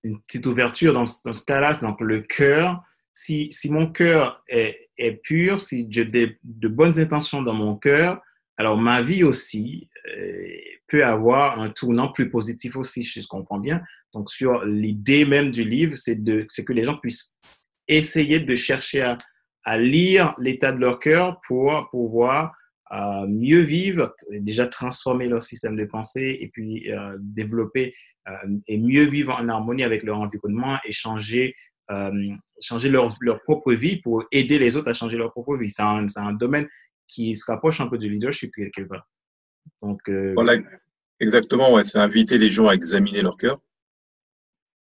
une 0.04 0.22
petite 0.22 0.46
ouverture 0.46 0.94
dans, 0.94 1.04
dans 1.26 1.34
ce 1.34 1.44
cas-là, 1.44 1.74
donc 1.74 2.00
le 2.00 2.22
cœur. 2.22 2.82
Si, 3.12 3.52
si 3.52 3.70
mon 3.70 3.92
cœur 3.92 4.44
est, 4.48 4.85
est, 4.98 5.22
pur, 5.24 5.62
si 5.62 5.88
j'ai 5.90 6.06
de, 6.06 6.36
de, 6.44 6.68
bonnes 6.68 7.00
intentions 7.00 7.42
dans 7.42 7.54
mon 7.54 7.76
cœur, 7.76 8.22
alors 8.58 8.78
ma 8.78 9.02
vie 9.02 9.24
aussi 9.24 9.90
euh, 10.18 10.48
peut 10.88 11.04
avoir 11.04 11.60
un 11.60 11.70
tournant 11.70 12.12
plus 12.12 12.30
positif 12.30 12.76
aussi, 12.76 13.04
si 13.04 13.22
je 13.22 13.28
comprends 13.28 13.60
bien. 13.60 13.82
Donc, 14.14 14.30
sur 14.30 14.64
l'idée 14.64 15.26
même 15.26 15.52
du 15.52 15.64
livre, 15.64 15.96
c'est 15.98 16.16
que 16.16 16.74
les 16.74 16.84
gens 16.84 16.98
puissent 16.98 17.36
essayer 17.88 18.40
de 18.40 18.56
chercher 18.56 19.02
à, 19.02 19.18
à 19.64 19.78
lire 19.78 20.36
l'état 20.38 20.72
de 20.72 20.80
leur 20.80 21.00
cœur 21.00 21.42
pour 21.48 21.90
pouvoir 21.90 22.54
euh, 22.92 23.26
mieux 23.28 23.62
vivre, 23.62 24.14
déjà 24.32 24.68
transformer 24.68 25.28
leur 25.28 25.42
système 25.42 25.76
de 25.76 25.86
pensée 25.86 26.38
et 26.40 26.50
puis 26.50 26.92
euh, 26.92 27.18
développer 27.20 27.96
euh, 28.28 28.58
et 28.68 28.78
mieux 28.78 29.06
vivre 29.06 29.36
en 29.36 29.50
harmonie 29.50 29.84
avec 29.84 30.04
leur 30.04 30.20
environnement 30.20 30.78
et 30.86 30.92
changer, 30.92 31.56
changer 32.62 32.90
leur, 32.90 33.16
leur, 33.22 33.42
propre 33.44 33.74
vie 33.74 33.98
pour 33.98 34.24
aider 34.32 34.60
les 34.60 34.76
autres 34.78 34.90
à 34.90 34.94
changer 34.94 35.18
leur 35.18 35.32
propre 35.32 35.56
vie. 35.58 35.70
C'est 35.70 35.84
un, 35.84 36.08
un, 36.16 36.34
domaine 36.34 36.68
qui 37.08 37.36
se 37.36 37.46
rapproche 37.50 37.82
un 37.82 37.88
peu 37.88 37.98
du 37.98 38.10
leadership 38.10 38.54
quelque 38.56 38.82
part. 38.82 39.08
Donc, 39.82 40.02
voilà, 40.36 40.56
exactement, 41.20 41.74
ouais, 41.74 41.84
c'est 41.84 42.00
inviter 42.00 42.38
les 42.38 42.52
gens 42.52 42.68
à 42.68 42.74
examiner 42.74 43.22
leur 43.22 43.38
cœur 43.38 43.60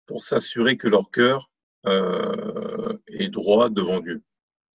pour 0.06 0.24
s'assurer 0.24 0.76
que 0.76 0.88
leur 0.88 1.10
cœur 1.10 1.50
est 1.86 3.28
droit 3.28 3.70
devant 3.70 4.00
Dieu. 4.00 4.22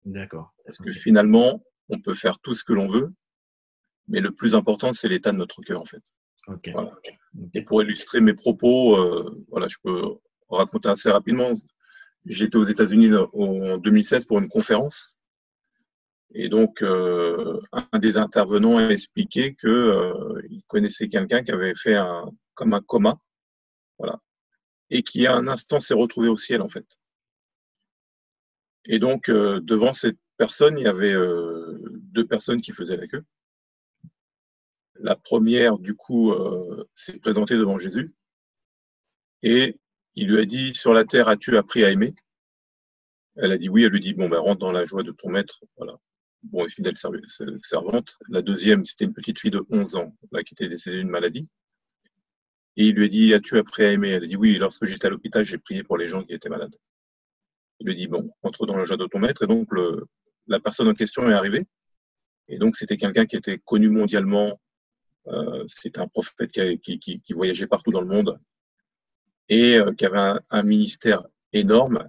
D'accord. 0.05 0.55
Parce 0.65 0.79
que 0.79 0.93
finalement, 0.93 1.63
on 1.89 2.01
peut 2.01 2.15
faire 2.15 2.39
tout 2.39 2.55
ce 2.55 2.65
que 2.65 2.73
l'on 2.73 2.89
veut, 2.89 3.13
mais 4.09 4.21
le 4.21 4.33
plus 4.33 4.55
important, 4.55 4.93
c'est 4.93 5.09
l'état 5.09 5.33
de 5.33 5.37
notre 5.37 5.61
cœur, 5.63 5.81
en 5.81 5.85
fait. 5.85 6.03
Et 7.55 7.63
pour 7.63 7.83
illustrer 7.83 8.21
mes 8.21 8.35
propos, 8.35 8.97
euh, 8.97 9.45
voilà, 9.49 9.69
je 9.69 9.77
peux 9.83 10.03
raconter 10.49 10.89
assez 10.89 11.11
rapidement. 11.11 11.53
J'étais 12.27 12.57
aux 12.57 12.65
États-Unis 12.65 13.11
en 13.33 13.79
2016 13.79 14.27
pour 14.27 14.39
une 14.39 14.49
conférence. 14.49 15.19
Et 16.33 16.49
donc, 16.49 16.83
euh, 16.83 17.61
un 17.73 17.99
des 17.99 18.17
intervenants 18.17 18.79
a 18.79 18.89
expliqué 18.89 19.55
qu'il 19.57 19.69
euh, 19.69 20.41
connaissait 20.69 21.09
quelqu'un 21.09 21.43
qui 21.43 21.51
avait 21.51 21.75
fait 21.75 21.95
un, 21.95 22.31
comme 22.55 22.75
un 22.75 22.81
coma, 22.81 23.19
voilà, 23.99 24.21
et 24.91 25.03
qui 25.03 25.27
à 25.27 25.35
un 25.35 25.49
instant 25.49 25.81
s'est 25.81 25.95
retrouvé 25.95 26.29
au 26.29 26.37
ciel 26.37 26.63
en 26.63 26.69
fait. 26.69 26.87
Et 28.85 28.99
donc, 28.99 29.29
devant 29.29 29.93
cette 29.93 30.19
personne, 30.37 30.79
il 30.79 30.85
y 30.85 30.89
avait 30.89 31.15
deux 32.13 32.27
personnes 32.27 32.61
qui 32.61 32.73
faisaient 32.73 32.97
la 32.97 33.07
queue. 33.07 33.25
La 35.03 35.17
première, 35.17 35.79
du 35.79 35.95
coup, 35.95 36.33
euh, 36.33 36.85
s'est 36.95 37.19
présentée 37.19 37.57
devant 37.57 37.79
Jésus 37.79 38.15
et 39.43 39.79
il 40.17 40.29
lui 40.29 40.41
a 40.41 40.45
dit 40.45 40.75
Sur 40.75 40.93
la 40.93 41.05
terre, 41.05 41.29
as-tu 41.29 41.57
appris 41.57 41.85
à 41.85 41.91
aimer? 41.91 42.15
Elle 43.37 43.53
a 43.53 43.59
dit 43.59 43.69
oui. 43.69 43.85
Elle 43.85 43.93
lui 43.93 44.01
dit 44.01 44.15
Bon, 44.15 44.29
ben, 44.29 44.39
rentre 44.39 44.61
dans 44.61 44.73
la 44.73 44.85
joie 44.85 45.03
de 45.03 45.13
ton 45.13 45.31
maître. 45.31 45.63
Voilà. 45.77 45.99
Bon, 46.43 46.65
et 46.65 46.69
fidèle 46.69 46.97
servante. 46.97 48.17
La 48.29 48.43
deuxième, 48.43 48.85
c'était 48.85 49.05
une 49.05 49.13
petite 49.13 49.39
fille 49.41 49.51
de 49.51 49.63
11 49.71 49.97
ans 49.97 50.17
là, 50.33 50.43
qui 50.43 50.55
était 50.55 50.69
décédée 50.69 50.99
d'une 50.99 51.11
maladie. 51.11 51.49
Et 52.77 52.87
il 52.87 52.95
lui 52.95 53.07
a 53.07 53.09
dit 53.09 53.35
As-tu 53.35 53.59
appris 53.59 53.85
à 53.85 53.93
aimer? 53.93 54.11
Elle 54.11 54.25
a 54.25 54.27
dit 54.27 54.37
Oui, 54.37 54.57
lorsque 54.59 54.87
j'étais 54.87 55.07
à 55.07 55.11
l'hôpital, 55.11 55.45
j'ai 55.45 55.59
prié 55.59 55.83
pour 55.83 55.99
les 55.99 56.09
gens 56.09 56.23
qui 56.25 56.33
étaient 56.33 56.49
malades. 56.49 56.75
Il 57.81 57.87
lui 57.87 57.95
dit 57.95 58.09
Bon, 58.09 58.31
entre 58.43 58.67
dans 58.67 58.77
la 58.77 58.85
joie 58.85 58.97
de 58.97 59.07
ton 59.07 59.19
maître. 59.19 59.43
Et 59.43 59.47
donc, 59.47 59.69
le, 59.73 60.07
la 60.47 60.61
personne 60.61 60.89
en 60.89 60.95
question 60.95 61.29
est 61.31 61.35
arrivée. 61.35 61.67
Et 62.49 62.59
donc, 62.59 62.77
c'était 62.77 62.97
quelqu'un 62.97 63.27
qui 63.27 63.37
était 63.37 63.59
connu 63.59 63.89
mondialement. 63.89 64.61
Euh, 65.29 65.65
c'était 65.69 66.01
un 66.01 66.09
prophète 66.09 66.51
qui, 66.51 67.23
voyageait 67.31 67.67
partout 67.67 67.91
dans 67.91 68.01
le 68.01 68.09
monde 68.09 68.39
et 69.51 69.77
euh, 69.77 69.93
qui 69.93 70.07
avait 70.07 70.41
un, 70.49 70.63
ministère 70.63 71.23
énorme. 71.53 72.09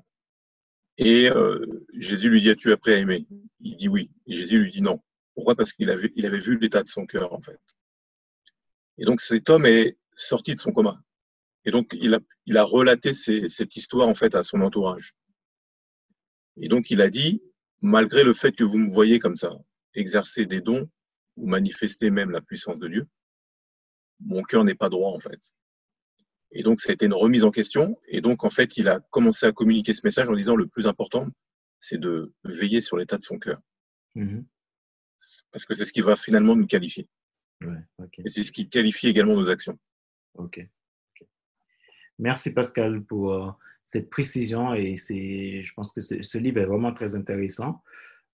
Et 0.98 1.29
euh, 1.29 1.65
Jésus 1.98 2.29
lui 2.29 2.41
dit 2.41 2.51
As-tu 2.51 2.71
appris 2.71 2.93
à 2.93 2.98
aimer? 2.98 3.27
Il 3.60 3.75
dit 3.75 3.89
oui. 3.89 4.12
Et 4.27 4.33
Jésus 4.33 4.60
lui 4.60 4.71
dit 4.71 4.81
non. 4.81 5.01
Pourquoi? 5.33 5.55
Parce 5.55 5.74
qu'il 5.74 5.89
avait, 5.89 6.13
il 6.15 6.25
avait 6.25 6.39
vu 6.39 6.57
l'état 6.57 6.83
de 6.83 6.88
son 6.88 7.05
cœur, 7.05 7.33
en 7.33 7.41
fait. 7.41 7.60
Et 8.98 9.05
donc, 9.05 9.21
cet 9.21 9.50
homme 9.50 9.65
est 9.65 9.98
sorti 10.15 10.55
de 10.55 10.60
son 10.60 10.71
coma. 10.71 11.01
Et 11.65 11.71
donc, 11.71 11.95
il 12.00 12.13
a, 12.13 12.19
il 12.45 12.57
a 12.57 12.63
relaté 12.63 13.13
cette 13.13 13.75
histoire, 13.75 14.07
en 14.07 14.13
fait, 14.13 14.36
à 14.36 14.43
son 14.43 14.62
entourage. 14.62 15.15
Et 16.57 16.67
donc, 16.67 16.91
il 16.91 17.01
a 17.01 17.10
dit 17.10 17.41
malgré 17.81 18.24
le 18.24 18.33
fait 18.33 18.51
que 18.51 18.63
vous 18.63 18.77
me 18.77 18.91
voyez 18.91 19.19
comme 19.19 19.36
ça, 19.36 19.51
exercer 19.95 20.45
des 20.45 20.62
dons 20.62 20.88
ou 21.38 21.48
manifester 21.48 22.12
même 22.12 22.29
la 22.29 22.41
puissance 22.41 22.79
de 22.79 22.88
Dieu, 22.88 23.07
mon 24.19 24.43
cœur 24.43 24.63
n'est 24.63 24.75
pas 24.75 24.89
droit 24.89 25.12
en 25.12 25.19
fait. 25.19 25.39
Et 26.51 26.63
donc, 26.63 26.81
ça 26.81 26.91
a 26.91 26.93
été 26.93 27.05
une 27.05 27.13
remise 27.13 27.46
en 27.46 27.51
question. 27.51 27.98
Et 28.08 28.22
donc, 28.22 28.43
en 28.43 28.50
fait, 28.50 28.77
il 28.77 28.89
a 28.89 29.00
commencé 29.12 29.46
à 29.46 29.51
communiquer 29.51 29.93
ce 29.93 30.01
message 30.03 30.29
en 30.29 30.34
disant 30.34 30.55
le 30.55 30.67
plus 30.67 30.88
important, 30.88 31.27
c'est 31.79 32.00
de 32.00 32.34
veiller 32.43 32.81
sur 32.81 32.98
l'état 32.98 33.17
de 33.17 33.24
son 33.24 33.39
cœur. 33.39 33.60
Mm-hmm. 34.15 34.43
Parce 35.51 35.65
que 35.65 35.74
c'est 35.74 35.86
ce 35.86 35.93
qui 35.93 36.01
va 36.01 36.15
finalement 36.15 36.55
nous 36.55 36.67
qualifier. 36.67 37.08
Et 38.25 38.29
c'est 38.29 38.43
ce 38.43 38.51
qui 38.51 38.70
qualifie 38.70 39.08
également 39.08 39.36
nos 39.36 39.50
actions. 39.50 39.77
Ok. 40.36 40.62
Merci 42.17 42.53
Pascal 42.53 43.03
pour 43.03 43.34
euh, 43.34 43.51
cette 43.86 44.10
précision 44.10 44.74
et 44.74 44.96
c'est, 44.98 45.63
je 45.63 45.74
pense 45.74 45.91
que 45.91 46.01
ce 46.01 46.38
livre 46.38 46.60
est 46.60 46.65
vraiment 46.65 46.93
très 46.93 47.15
intéressant. 47.15 47.84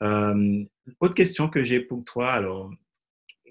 Euh, 0.04 0.64
autre 1.00 1.16
question 1.16 1.50
que 1.50 1.64
j'ai 1.64 1.80
pour 1.80 2.04
toi, 2.04 2.32
alors, 2.32 2.72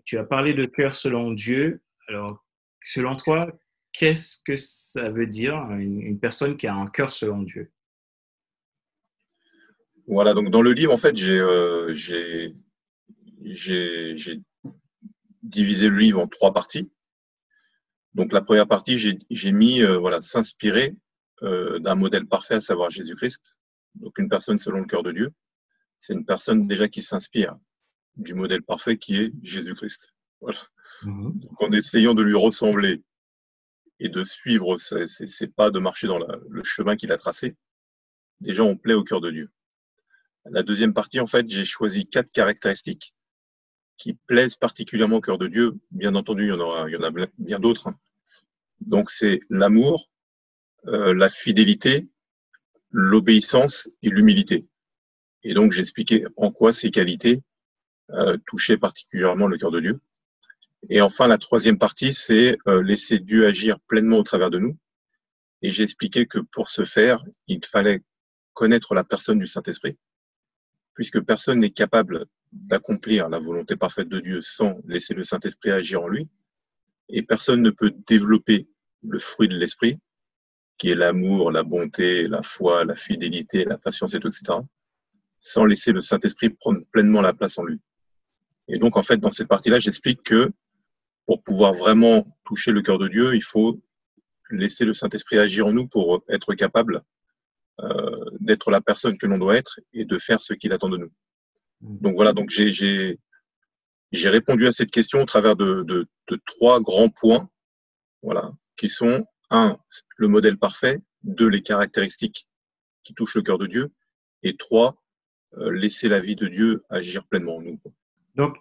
tu 0.05 0.19
as 0.19 0.25
parlé 0.25 0.53
de 0.55 0.65
cœur 0.65 0.95
selon 0.95 1.33
Dieu. 1.33 1.83
Alors, 2.09 2.45
selon 2.83 3.17
toi, 3.17 3.41
qu'est-ce 3.97 4.43
que 4.45 4.57
ça 4.57 5.09
veut 5.09 5.27
dire 5.27 5.55
une, 5.71 6.21
personne 6.21 6.57
qui 6.57 6.67
a 6.67 6.75
un 6.75 6.87
cœur 6.87 7.13
selon 7.13 7.43
Dieu? 7.43 7.73
Voilà, 10.07 10.35
donc 10.35 10.51
dans 10.51 10.63
le 10.63 10.73
livre, 10.73 10.93
en 10.93 10.99
fait, 10.99 11.17
j'ai, 11.17 11.39
euh, 11.41 11.95
divisé 15.43 15.89
le 15.89 15.99
livre 15.99 16.21
en 16.21 16.29
trois 16.29 16.53
parties. 16.53 16.93
Donc 18.15 18.33
la 18.33 18.43
première 18.43 18.69
partie, 18.69 18.99
j'ai, 18.99 19.53
mis 19.53 19.83
euh, 19.83 19.99
voilà, 19.99 20.21
s'inspirer 20.21 20.95
euh, 21.43 21.79
d'un 21.79 21.95
modèle 21.95 22.27
parfait, 22.27 22.55
à 22.55 22.61
savoir 22.61 22.91
Jésus-Christ. 22.91 23.57
Donc 23.95 24.19
une 24.19 24.29
personne 24.29 24.59
selon 24.59 24.81
le 24.81 24.87
cœur 24.87 25.03
de 25.03 25.13
Dieu, 25.13 25.33
c'est 25.99 26.13
une 26.13 26.27
personne 26.27 26.67
déjà 26.67 26.87
qui 26.89 27.03
s'inspire 27.03 27.57
du 28.17 28.35
modèle 28.35 28.63
parfait 28.63 28.99
qui 28.99 29.17
est 29.17 29.33
Jésus-Christ. 29.43 30.13
Voilà. 30.41 30.59
Mhm. 31.03 31.39
Donc 31.41 31.63
en 31.63 31.71
essayant 31.73 32.15
de 32.15 32.23
lui 32.23 32.37
ressembler 32.37 33.03
et 34.01 34.09
de 34.09 34.25
suivre 34.25 34.77
ses, 34.77 35.47
pas, 35.47 35.71
de 35.71 35.79
marcher 35.79 36.07
dans 36.07 36.19
le 36.19 36.63
chemin 36.65 36.97
qu'il 36.97 37.13
a 37.13 37.17
tracé, 37.17 37.57
déjà 38.41 38.63
on 38.63 38.77
plaît 38.77 38.95
au 38.95 39.05
cœur 39.05 39.21
de 39.21 39.31
Dieu. 39.31 39.51
La 40.51 40.63
deuxième 40.63 40.95
partie, 40.95 41.19
en 41.19 41.27
fait, 41.27 41.49
j'ai 41.49 41.65
choisi 41.65 42.07
quatre 42.07 42.31
caractéristiques 42.31 43.15
qui 43.97 44.15
plaisent 44.27 44.57
particulièrement 44.57 45.17
au 45.17 45.21
cœur 45.21 45.39
de 45.39 45.49
Dieu. 45.49 45.79
Bien 45.91 46.15
entendu, 46.15 46.45
il 46.45 46.49
y 46.49 46.53
en, 46.53 46.61
aura, 46.61 46.89
il 46.89 46.93
y 46.93 46.97
en 46.97 47.03
a 47.03 47.11
bien 47.39 47.59
d'autres. 47.59 47.89
Donc 48.81 49.11
c'est 49.11 49.41
l'amour, 49.49 50.11
euh, 50.87 51.15
la 51.15 51.29
fidélité, 51.29 52.09
l'obéissance 52.91 53.89
et 54.03 54.11
l'humilité. 54.11 54.67
Et 55.43 55.55
donc 55.55 55.73
j'expliquais 55.73 56.25
en 56.37 56.51
quoi 56.53 56.73
ces 56.73 56.91
qualités 56.91 57.43
euh, 58.11 58.37
touchaient 58.47 58.77
particulièrement 58.77 59.49
le 59.49 59.59
cœur 59.59 59.71
de 59.71 59.81
Dieu. 59.81 60.01
Et 60.89 61.01
enfin, 61.01 61.27
la 61.27 61.39
troisième 61.39 61.79
partie, 61.79 62.13
c'est 62.13 62.57
euh, 62.69 62.83
laisser 62.83 63.19
Dieu 63.19 63.47
agir 63.47 63.81
pleinement 63.81 64.19
au 64.19 64.23
travers 64.23 64.51
de 64.51 64.59
nous. 64.59 64.77
Et 65.63 65.71
j'ai 65.71 65.83
expliqué 65.83 66.27
que 66.27 66.39
pour 66.39 66.69
ce 66.69 66.85
faire, 66.85 67.25
il 67.47 67.65
fallait 67.65 68.03
connaître 68.53 68.95
la 68.95 69.05
personne 69.05 69.39
du 69.39 69.47
Saint-Esprit, 69.47 69.97
puisque 70.95 71.21
personne 71.21 71.61
n'est 71.61 71.71
capable 71.71 72.27
d'accomplir 72.53 73.29
la 73.29 73.39
volonté 73.39 73.77
parfaite 73.77 74.09
de 74.09 74.21
Dieu 74.21 74.41
sans 74.43 74.79
laisser 74.87 75.15
le 75.15 75.25
Saint-Esprit 75.25 75.71
agir 75.71 76.03
en 76.03 76.09
lui. 76.09 76.29
Et 77.09 77.23
personne 77.23 77.63
ne 77.63 77.71
peut 77.71 77.93
développer 78.09 78.69
le 79.03 79.19
fruit 79.19 79.49
de 79.49 79.57
l'Esprit 79.57 79.99
qui 80.79 80.91
est 80.91 80.95
l'amour, 80.95 81.51
la 81.51 81.63
bonté, 81.63 82.29
la 82.29 82.43
foi, 82.43 82.85
la 82.85 82.97
fidélité, 82.97 83.65
la 83.65 83.79
patience, 83.79 84.15
et 84.15 84.19
etc., 84.19 84.59
sans 85.41 85.65
laisser 85.65 85.93
le 85.93 86.01
Saint-Esprit 86.01 86.51
prendre 86.51 86.85
pleinement 86.91 87.23
la 87.23 87.33
place 87.33 87.59
en 87.59 87.65
lui. 87.65 87.81
Et 88.69 88.79
donc, 88.79 88.97
en 88.97 89.03
fait, 89.03 89.17
dans 89.17 89.31
cette 89.31 89.49
partie-là, 89.49 89.79
j'explique 89.79 90.23
que 90.23 90.53
pour 91.27 91.43
pouvoir 91.43 91.75
vraiment 91.75 92.27
toucher 92.45 92.73
le 92.73 92.83
cœur 92.83 92.99
de 92.99 93.09
Dieu, 93.09 93.35
il 93.35 93.43
faut 93.43 93.81
laisser 94.51 94.85
le 94.85 94.95
Saint-Esprit 94.95 95.39
agir 95.39 95.67
en 95.67 95.73
nous 95.73 95.89
pour 95.89 96.23
être 96.29 96.55
capable 96.55 97.03
euh, 97.81 98.25
d'être 98.41 98.71
la 98.71 98.81
personne 98.81 99.19
que 99.19 99.27
l'on 99.27 99.39
doit 99.39 99.57
être 99.57 99.81
et 99.93 100.05
de 100.05 100.19
faire 100.19 100.41
ce 100.41 100.55
qu'il 100.55 100.73
attend 100.73 100.89
de 100.89 100.99
nous. 100.99 101.13
Mmh. 101.81 101.99
Donc 101.99 102.15
voilà, 102.15 102.33
donc 102.33 102.51
j'ai 102.51 103.19
répondu 104.13 104.67
à 104.67 104.73
cette 104.73 104.91
question 104.91 105.21
au 105.23 105.27
travers 105.27 105.57
de, 105.57 105.83
de, 105.83 106.07
de 106.31 106.41
trois 106.47 106.81
grands 106.81 107.11
points, 107.11 107.51
voilà, 108.23 108.53
qui 108.77 108.89
sont 108.89 109.27
un, 109.51 109.79
le 110.17 110.29
modèle 110.29 110.59
parfait, 110.59 111.01
deux, 111.23 111.49
les 111.49 111.63
caractéristiques 111.63 112.49
qui 113.03 113.15
touchent 113.15 113.37
le 113.37 113.43
cœur 113.43 113.59
de 113.59 113.67
Dieu, 113.67 113.93
et 114.43 114.57
trois, 114.57 115.03
euh, 115.59 115.71
laisser 115.71 116.09
la 116.09 116.21
vie 116.21 116.37
de 116.37 116.47
Dieu 116.47 116.85
agir 116.89 117.27
pleinement 117.27 117.57
en 117.57 117.63
nous. 117.63 117.81
Donc, 118.35 118.57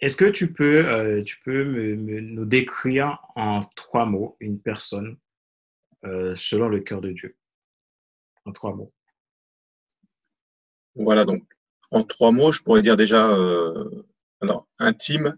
est-ce 0.00 0.16
que 0.16 0.24
tu 0.26 0.52
peux, 0.52 0.86
euh, 0.86 1.24
nous 1.46 2.44
décrire 2.44 3.20
en 3.34 3.60
trois 3.76 4.06
mots 4.06 4.36
une 4.40 4.60
personne 4.60 5.16
euh, 6.04 6.34
selon 6.34 6.68
le 6.68 6.80
cœur 6.80 7.00
de 7.00 7.12
Dieu? 7.12 7.36
En 8.44 8.52
trois 8.52 8.74
mots. 8.74 8.92
Voilà, 10.94 11.24
donc 11.24 11.44
en 11.90 12.02
trois 12.02 12.32
mots, 12.32 12.52
je 12.52 12.62
pourrais 12.62 12.82
dire 12.82 12.96
déjà, 12.96 13.36
alors, 14.40 14.66
intime, 14.78 15.36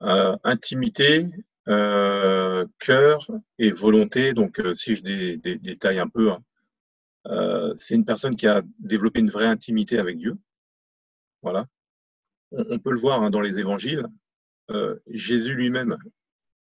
intimité, 0.00 1.26
euh, 1.68 2.66
cœur 2.78 3.26
et 3.58 3.70
volonté. 3.70 4.32
Donc, 4.32 4.58
euh, 4.60 4.74
si 4.74 4.96
je 4.96 5.02
détaille 5.36 5.98
un 5.98 6.08
peu, 6.08 6.32
hein, 6.32 6.42
euh, 7.26 7.74
c'est 7.76 7.94
une 7.94 8.04
personne 8.04 8.34
qui 8.36 8.46
a 8.46 8.62
développé 8.78 9.20
une 9.20 9.30
vraie 9.30 9.46
intimité 9.46 9.98
avec 9.98 10.18
Dieu. 10.18 10.36
Voilà. 11.42 11.66
On, 12.52 12.78
peut 12.78 12.92
le 12.92 12.98
voir 12.98 13.22
hein, 13.22 13.30
dans 13.30 13.40
les 13.40 13.58
évangiles. 13.58 14.06
Jésus 15.08 15.54
lui-même, 15.54 15.98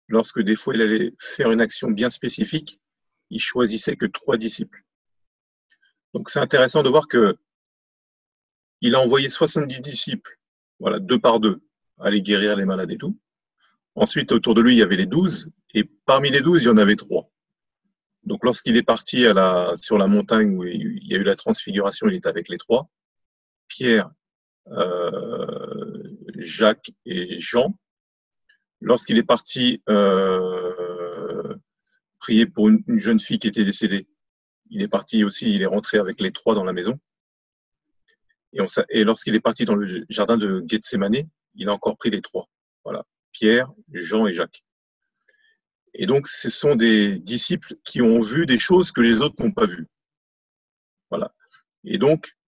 lorsque 0.08 0.42
des 0.42 0.56
fois 0.56 0.74
il 0.76 0.82
allait 0.82 1.14
faire 1.20 1.52
une 1.52 1.62
action 1.62 1.92
bien 1.92 2.10
spécifique, 2.10 2.80
il 3.30 3.40
choisissait 3.40 3.96
que 3.96 4.08
trois 4.08 4.38
disciples. 4.38 4.84
Donc 6.14 6.30
c'est 6.30 6.40
intéressant 6.40 6.82
de 6.84 6.90
voir 6.90 7.08
que 7.08 7.38
il 8.82 8.96
a 8.96 9.00
envoyé 9.00 9.30
70 9.30 9.82
disciples, 9.82 10.40
voilà, 10.80 11.00
deux 11.00 11.20
par 11.20 11.40
deux, 11.40 11.62
aller 12.00 12.22
guérir 12.22 12.56
les 12.56 12.66
malades 12.66 12.92
et 12.92 12.98
tout. 12.98 13.20
Ensuite, 13.96 14.32
autour 14.32 14.56
de 14.56 14.62
lui, 14.62 14.76
il 14.76 14.78
y 14.78 14.82
avait 14.84 14.96
les 14.96 15.06
douze, 15.06 15.52
et 15.74 15.84
parmi 16.06 16.30
les 16.30 16.42
douze, 16.42 16.64
il 16.64 16.68
y 16.68 16.70
en 16.70 16.78
avait 16.78 16.96
trois. 16.96 17.30
Donc, 18.24 18.46
lorsqu'il 18.46 18.78
est 18.78 18.84
parti 18.84 19.26
à 19.26 19.34
la, 19.34 19.74
sur 19.76 19.98
la 19.98 20.08
montagne 20.08 20.58
où 20.58 20.64
il 20.64 21.06
y 21.06 21.16
a 21.16 21.18
eu 21.18 21.24
la 21.24 21.36
transfiguration, 21.36 22.08
il 22.08 22.16
était 22.16 22.30
avec 22.30 22.48
les 22.48 22.58
trois 22.58 22.90
Pierre, 23.68 24.08
euh, 24.08 24.12
Jacques 26.38 26.92
et 27.06 27.40
Jean. 27.40 27.78
Lorsqu'il 28.82 29.18
est 29.18 29.24
parti 29.24 29.84
euh, 29.90 31.56
prier 32.20 32.46
pour 32.46 32.70
une, 32.70 32.84
jeune 33.00 33.20
fille 33.20 33.40
qui 33.40 33.48
était 33.48 33.66
décédée, 33.66 34.08
il 34.70 34.82
est 34.82 34.88
parti 34.88 35.24
aussi, 35.24 35.54
il 35.54 35.62
est 35.62 35.68
rentré 35.68 35.98
avec 35.98 36.22
les 36.22 36.32
trois 36.32 36.56
dans 36.56 36.64
la 36.64 36.74
maison. 36.74 37.00
Et, 38.54 38.60
et 38.90 39.04
lorsqu'il 39.04 39.36
est 39.36 39.42
parti 39.42 39.66
dans 39.66 39.76
le 39.76 40.06
jardin 40.10 40.38
de 40.38 40.64
Gethsemane, 40.66 41.30
il 41.56 41.70
a 41.70 41.74
encore 41.74 41.98
pris 41.98 42.10
les 42.10 42.22
trois. 42.22 42.50
Voilà. 42.84 43.06
Pierre, 43.32 43.72
Jean 43.92 44.28
et 44.28 44.34
Jacques. 44.34 44.64
Et 45.94 46.06
donc, 46.06 46.28
ce 46.28 46.50
sont 46.50 46.76
des 46.76 47.20
disciples 47.20 47.76
qui 47.84 48.02
ont 48.02 48.22
vu 48.22 48.46
des 48.46 48.60
choses 48.60 48.92
que 48.92 49.02
les 49.02 49.22
autres 49.22 49.44
n'ont 49.44 49.52
pas 49.52 49.66
vues. 49.66 49.88
Voilà. 51.10 51.34
Et 51.84 51.98
donc, 51.98 52.32
euh, 52.32 52.39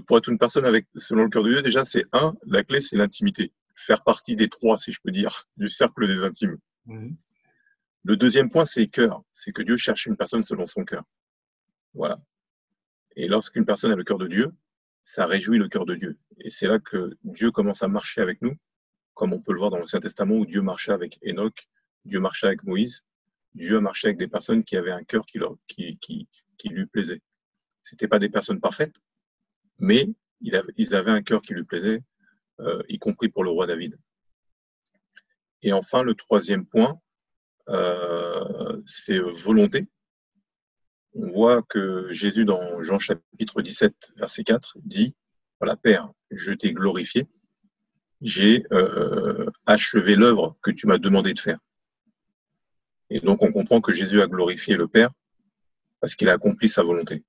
pour 0.00 0.18
être 0.18 0.28
une 0.28 0.38
personne 0.38 0.64
avec, 0.64 0.86
selon 0.96 1.24
le 1.24 1.30
cœur 1.30 1.42
de 1.42 1.50
Dieu, 1.50 1.62
déjà, 1.62 1.84
c'est 1.84 2.04
un, 2.12 2.34
la 2.46 2.64
clé, 2.64 2.80
c'est 2.80 2.96
l'intimité. 2.96 3.52
Faire 3.74 4.02
partie 4.02 4.36
des 4.36 4.48
trois, 4.48 4.78
si 4.78 4.92
je 4.92 5.00
peux 5.02 5.10
dire, 5.10 5.44
du 5.56 5.68
cercle 5.68 6.06
des 6.06 6.22
intimes. 6.24 6.58
Mhm. 6.86 7.16
Le 8.04 8.16
deuxième 8.16 8.50
point, 8.50 8.64
c'est 8.64 8.86
cœur. 8.86 9.22
C'est 9.32 9.52
que 9.52 9.62
Dieu 9.62 9.76
cherche 9.76 10.06
une 10.06 10.16
personne 10.16 10.44
selon 10.44 10.66
son 10.66 10.84
cœur. 10.84 11.04
Voilà. 11.94 12.20
Et 13.16 13.28
lorsqu'une 13.28 13.64
personne 13.64 13.92
a 13.92 13.96
le 13.96 14.04
cœur 14.04 14.18
de 14.18 14.26
Dieu, 14.26 14.52
ça 15.02 15.26
réjouit 15.26 15.58
le 15.58 15.68
cœur 15.68 15.86
de 15.86 15.94
Dieu. 15.94 16.18
Et 16.40 16.50
c'est 16.50 16.66
là 16.66 16.78
que 16.78 17.16
Dieu 17.22 17.50
commence 17.50 17.82
à 17.82 17.88
marcher 17.88 18.20
avec 18.20 18.42
nous 18.42 18.54
comme 19.14 19.32
on 19.32 19.40
peut 19.40 19.52
le 19.52 19.58
voir 19.58 19.70
dans 19.70 19.78
l'Ancien 19.78 20.00
Testament 20.00 20.34
où 20.34 20.44
Dieu 20.44 20.60
marchait 20.60 20.92
avec 20.92 21.18
Enoch, 21.24 21.68
Dieu 22.04 22.20
marchait 22.20 22.48
avec 22.48 22.64
Moïse, 22.64 23.06
Dieu 23.54 23.78
a 23.78 23.80
marché 23.80 24.08
avec 24.08 24.18
des 24.18 24.28
personnes 24.28 24.64
qui 24.64 24.76
avaient 24.76 24.90
un 24.90 25.04
cœur 25.04 25.24
qui, 25.24 25.38
leur, 25.38 25.56
qui, 25.68 25.96
qui, 25.98 26.28
qui 26.58 26.68
lui 26.68 26.86
plaisait. 26.86 27.22
Ce 27.84 27.94
pas 28.06 28.18
des 28.18 28.28
personnes 28.28 28.60
parfaites, 28.60 28.96
mais 29.84 30.08
ils 30.40 30.94
avaient 30.94 31.10
un 31.10 31.22
cœur 31.22 31.42
qui 31.42 31.54
lui 31.54 31.64
plaisait, 31.64 32.02
euh, 32.60 32.82
y 32.88 32.98
compris 32.98 33.28
pour 33.28 33.44
le 33.44 33.50
roi 33.50 33.66
David. 33.66 33.96
Et 35.62 35.72
enfin, 35.72 36.02
le 36.02 36.14
troisième 36.14 36.66
point, 36.66 37.00
euh, 37.68 38.80
c'est 38.84 39.18
volonté. 39.18 39.88
On 41.14 41.30
voit 41.30 41.62
que 41.62 42.10
Jésus, 42.10 42.44
dans 42.44 42.82
Jean 42.82 42.98
chapitre 42.98 43.62
17, 43.62 44.12
verset 44.16 44.44
4, 44.44 44.78
dit, 44.82 45.14
voilà, 45.60 45.76
Père, 45.76 46.10
je 46.30 46.52
t'ai 46.52 46.72
glorifié 46.72 47.26
j'ai 48.24 48.64
euh, 48.72 49.50
achevé 49.66 50.16
l'œuvre 50.16 50.56
que 50.62 50.70
tu 50.70 50.86
m'as 50.86 50.98
demandé 50.98 51.34
de 51.34 51.40
faire. 51.40 51.58
Et 53.10 53.20
donc 53.20 53.42
on 53.44 53.52
comprend 53.52 53.80
que 53.80 53.92
Jésus 53.92 54.22
a 54.22 54.26
glorifié 54.26 54.76
le 54.76 54.88
Père 54.88 55.10
parce 56.00 56.14
qu'il 56.14 56.28
a 56.30 56.32
accompli 56.32 56.68
sa 56.68 56.82
volonté. 56.82 57.22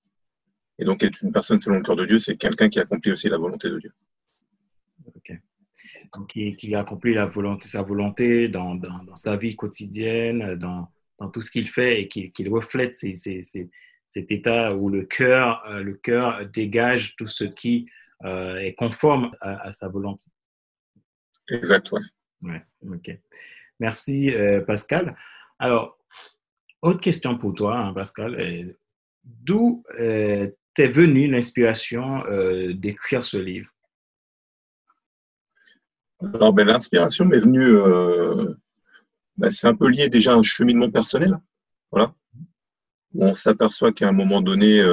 Et 0.77 0.85
donc 0.85 1.03
être 1.03 1.21
une 1.23 1.31
personne 1.31 1.59
selon 1.59 1.77
le 1.77 1.83
cœur 1.83 1.95
de 1.95 2.05
Dieu, 2.05 2.19
c'est 2.19 2.35
quelqu'un 2.35 2.69
qui 2.69 2.79
accomplit 2.79 3.11
aussi 3.11 3.29
la 3.29 3.37
volonté 3.37 3.69
de 3.69 3.79
Dieu. 3.79 3.93
Ok. 5.15 5.31
Donc 6.13 6.27
qui, 6.27 6.75
a 6.75 6.79
accompli 6.79 7.13
la 7.13 7.25
volonté, 7.25 7.67
sa 7.67 7.81
volonté 7.81 8.47
dans, 8.47 8.75
dans, 8.75 9.15
sa 9.15 9.37
vie 9.37 9.55
quotidienne, 9.55 10.55
dans, 10.55 10.89
dans 11.19 11.29
tout 11.29 11.41
ce 11.41 11.51
qu'il 11.51 11.67
fait 11.67 12.01
et 12.01 12.07
qu'il 12.07 12.49
reflète 12.49 12.93
cet 12.93 14.31
état 14.31 14.73
où 14.75 14.89
le 14.89 15.03
cœur, 15.03 15.63
euh, 15.67 15.81
le 15.81 15.93
cœur 15.95 16.45
dégage 16.47 17.15
tout 17.15 17.27
ce 17.27 17.43
qui 17.43 17.89
euh, 18.23 18.57
est 18.57 18.73
conforme 18.73 19.31
à 19.41 19.71
sa 19.71 19.87
volonté. 19.87 20.25
Exact, 21.49 21.91
ouais. 21.91 22.61
ok. 22.81 23.19
Merci, 23.79 24.33
euh, 24.33 24.61
Pascal. 24.61 25.15
Alors, 25.59 25.97
autre 26.81 27.01
question 27.01 27.37
pour 27.37 27.53
toi, 27.53 27.77
hein, 27.77 27.93
Pascal. 27.93 28.75
D'où 29.23 29.83
euh, 29.99 30.49
t'est 30.75 30.87
venue 30.87 31.27
l'inspiration 31.27 32.23
d'écrire 32.73 33.23
ce 33.23 33.37
livre? 33.37 33.71
Alors, 36.21 36.53
ben, 36.53 36.67
l'inspiration 36.67 37.25
m'est 37.25 37.39
venue, 37.39 37.73
ben, 39.37 39.49
c'est 39.49 39.67
un 39.67 39.75
peu 39.75 39.89
lié 39.89 40.09
déjà 40.09 40.33
à 40.33 40.35
un 40.35 40.43
cheminement 40.43 40.91
personnel. 40.91 41.37
Voilà. 41.91 42.13
on 43.15 43.33
s'aperçoit 43.35 43.93
qu'à 43.93 44.09
un 44.09 44.11
moment 44.11 44.41
donné, 44.41 44.83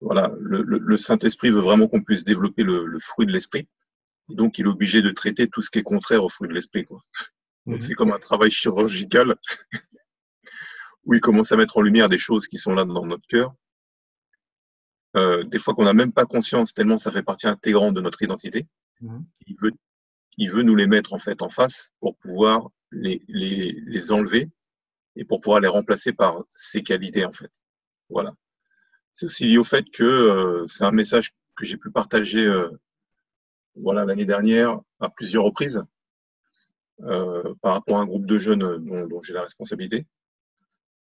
voilà, 0.00 0.32
le, 0.38 0.96
Saint-Esprit 0.96 1.50
veut 1.50 1.60
vraiment 1.60 1.88
qu'on 1.88 2.02
puisse 2.02 2.24
développer 2.24 2.62
le, 2.62 2.98
fruit 3.00 3.26
de 3.26 3.32
l'esprit. 3.32 3.68
Et 4.30 4.34
donc, 4.34 4.58
il 4.58 4.66
est 4.66 4.68
obligé 4.68 5.02
de 5.02 5.10
traiter 5.10 5.48
tout 5.48 5.62
ce 5.62 5.70
qui 5.70 5.78
est 5.78 5.84
contraire 5.84 6.24
au 6.24 6.28
fruit 6.28 6.48
de 6.48 6.54
l'esprit. 6.54 6.86
Mhm. 7.66 7.80
C'est 7.80 7.94
comme 7.94 8.12
un 8.12 8.18
travail 8.18 8.50
chirurgical 8.50 9.34
où 11.06 11.14
il 11.14 11.20
commence 11.20 11.52
à 11.52 11.56
mettre 11.56 11.78
en 11.78 11.82
lumière 11.82 12.08
des 12.08 12.18
choses 12.18 12.48
qui 12.48 12.58
sont 12.58 12.74
là 12.74 12.84
dans 12.84 13.06
notre 13.06 13.26
cœur. 13.26 13.54
Euh, 15.16 15.44
des 15.44 15.58
fois 15.58 15.74
qu'on 15.74 15.84
n'a 15.84 15.94
même 15.94 16.12
pas 16.12 16.26
conscience, 16.26 16.74
tellement 16.74 16.98
ça 16.98 17.10
fait 17.10 17.22
partie 17.22 17.46
intégrante 17.46 17.94
de 17.94 18.00
notre 18.00 18.22
identité. 18.22 18.66
Mhm. 19.00 19.24
Il, 19.46 19.56
veut, 19.60 19.72
il 20.36 20.50
veut 20.50 20.62
nous 20.62 20.76
les 20.76 20.86
mettre 20.86 21.14
en 21.14 21.18
fait 21.18 21.40
en 21.40 21.48
face 21.48 21.92
pour 22.00 22.16
pouvoir 22.18 22.68
les, 22.90 23.22
les, 23.28 23.72
les 23.86 24.12
enlever 24.12 24.50
et 25.16 25.24
pour 25.24 25.40
pouvoir 25.40 25.60
les 25.60 25.68
remplacer 25.68 26.12
par 26.12 26.44
ses 26.54 26.82
qualités 26.82 27.24
en 27.24 27.32
fait. 27.32 27.50
Voilà. 28.10 28.32
C'est 29.12 29.26
aussi 29.26 29.46
lié 29.46 29.56
au 29.56 29.64
fait 29.64 29.88
que 29.90 30.04
euh, 30.04 30.66
c'est 30.66 30.84
un 30.84 30.92
message 30.92 31.32
que 31.56 31.64
j'ai 31.64 31.78
pu 31.78 31.90
partager 31.90 32.44
euh, 32.44 32.68
voilà 33.74 34.04
l'année 34.04 34.26
dernière 34.26 34.78
à 35.00 35.08
plusieurs 35.08 35.44
reprises 35.44 35.82
euh, 37.02 37.54
par 37.62 37.74
rapport 37.74 37.98
à 37.98 38.00
un 38.00 38.06
groupe 38.06 38.26
de 38.26 38.38
jeunes 38.38 38.60
dont, 38.60 39.22
j'ai 39.22 39.32
la 39.32 39.42
responsabilité. 39.42 40.06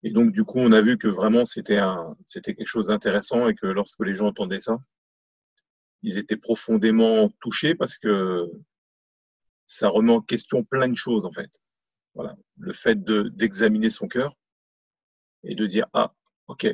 Et 0.03 0.11
donc 0.11 0.33
du 0.33 0.45
coup, 0.45 0.59
on 0.59 0.73
a 0.73 0.81
vu 0.81 0.99
que 0.99 1.09
vraiment 1.09 1.45
c'était 1.45 1.77
quelque 2.43 2.67
chose 2.67 2.89
d'intéressant 2.89 3.49
et 3.49 3.55
que 3.55 3.67
lorsque 3.67 4.05
les 4.05 4.15
gens 4.15 4.27
entendaient 4.27 4.61
ça, 4.61 4.79
ils 6.03 6.19
étaient 6.19 6.37
profondément 6.37 7.31
touchés 7.41 7.75
parce 7.75 7.99
que 7.99 8.51
ça 9.67 9.89
remet 9.89 10.13
en 10.13 10.21
question 10.21 10.65
plein 10.65 10.89
de 10.89 10.97
choses 10.97 11.25
en 11.25 11.33
fait. 11.33 11.51
Voilà, 12.15 12.37
le 12.59 12.73
fait 12.73 13.03
de 13.03 13.29
d'examiner 13.29 13.91
son 13.91 14.09
cœur 14.09 14.37
et 15.45 15.55
de 15.55 15.67
dire 15.67 15.87
ah 15.93 16.13
ok 16.49 16.67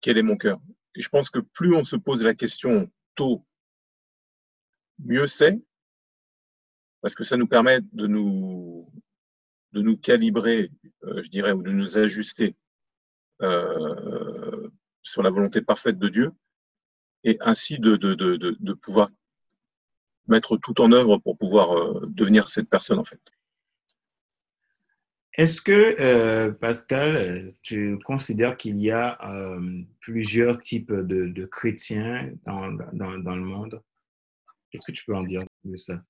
quel 0.00 0.18
est 0.18 0.22
mon 0.22 0.36
cœur? 0.36 0.60
Et 0.94 1.02
je 1.02 1.08
pense 1.08 1.30
que 1.30 1.38
plus 1.38 1.74
on 1.74 1.84
se 1.84 1.96
pose 1.96 2.22
la 2.22 2.34
question 2.34 2.90
tôt, 3.14 3.46
mieux 4.98 5.26
c'est, 5.26 5.62
parce 7.00 7.14
que 7.14 7.24
ça 7.24 7.36
nous 7.36 7.46
permet 7.46 7.80
de 7.92 8.06
nous, 8.06 8.90
de 9.72 9.82
nous 9.82 9.96
calibrer, 9.96 10.70
euh, 11.04 11.22
je 11.22 11.30
dirais, 11.30 11.52
ou 11.52 11.62
de 11.62 11.72
nous 11.72 11.98
ajuster 11.98 12.56
euh, 13.42 14.68
sur 15.02 15.22
la 15.22 15.30
volonté 15.30 15.62
parfaite 15.62 15.98
de 15.98 16.08
Dieu, 16.08 16.32
et 17.24 17.36
ainsi 17.40 17.78
de, 17.78 17.96
de, 17.96 18.14
de, 18.14 18.36
de 18.36 18.72
pouvoir 18.74 19.10
mettre 20.28 20.56
tout 20.56 20.80
en 20.80 20.92
œuvre 20.92 21.18
pour 21.18 21.36
pouvoir 21.36 21.72
euh, 21.72 22.06
devenir 22.08 22.48
cette 22.48 22.68
personne 22.68 22.98
en 22.98 23.04
fait. 23.04 23.20
Est-ce 25.34 25.62
que, 25.62 25.96
euh, 25.98 26.52
Pascal, 26.52 27.54
tu 27.62 27.98
considères 28.04 28.56
qu'il 28.56 28.76
y 28.78 28.90
a 28.90 29.18
plusieurs 30.00 30.58
types 30.58 30.92
de, 30.92 31.46
chrétiens 31.46 32.30
dans, 32.44 32.66
le 32.66 33.40
monde? 33.40 33.82
Qu'est-ce 34.70 34.84
que 34.84 34.92
tu 34.92 35.04
peux 35.04 35.16
en 35.16 35.24
dire 35.24 35.40
de 35.64 35.76
ça? 35.76 36.02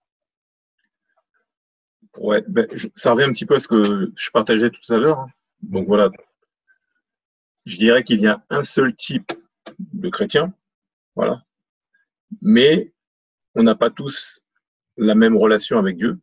Ouais, 2.19 2.43
ben, 2.49 2.67
ça 2.95 3.13
revient 3.13 3.25
un 3.25 3.33
petit 3.33 3.47
peu 3.47 3.55
à 3.55 3.61
ce 3.61 3.69
que 3.69 4.13
je 4.17 4.31
partageais 4.31 4.71
tout 4.71 4.93
à 4.93 4.99
l'heure. 4.99 5.21
Hein. 5.21 5.29
Donc 5.63 5.87
voilà, 5.87 6.11
je 7.65 7.77
dirais 7.77 8.03
qu'il 8.05 8.21
y 8.21 8.27
a 8.27 8.45
un 8.51 8.65
seul 8.65 8.95
type 8.95 9.33
de 9.79 10.09
chrétien, 10.09 10.55
voilà, 11.15 11.43
mais 12.41 12.93
on 13.55 13.63
n'a 13.63 13.75
pas 13.75 13.91
tous 13.91 14.45
la 14.97 15.15
même 15.15 15.37
relation 15.37 15.79
avec 15.79 15.97
Dieu 15.97 16.19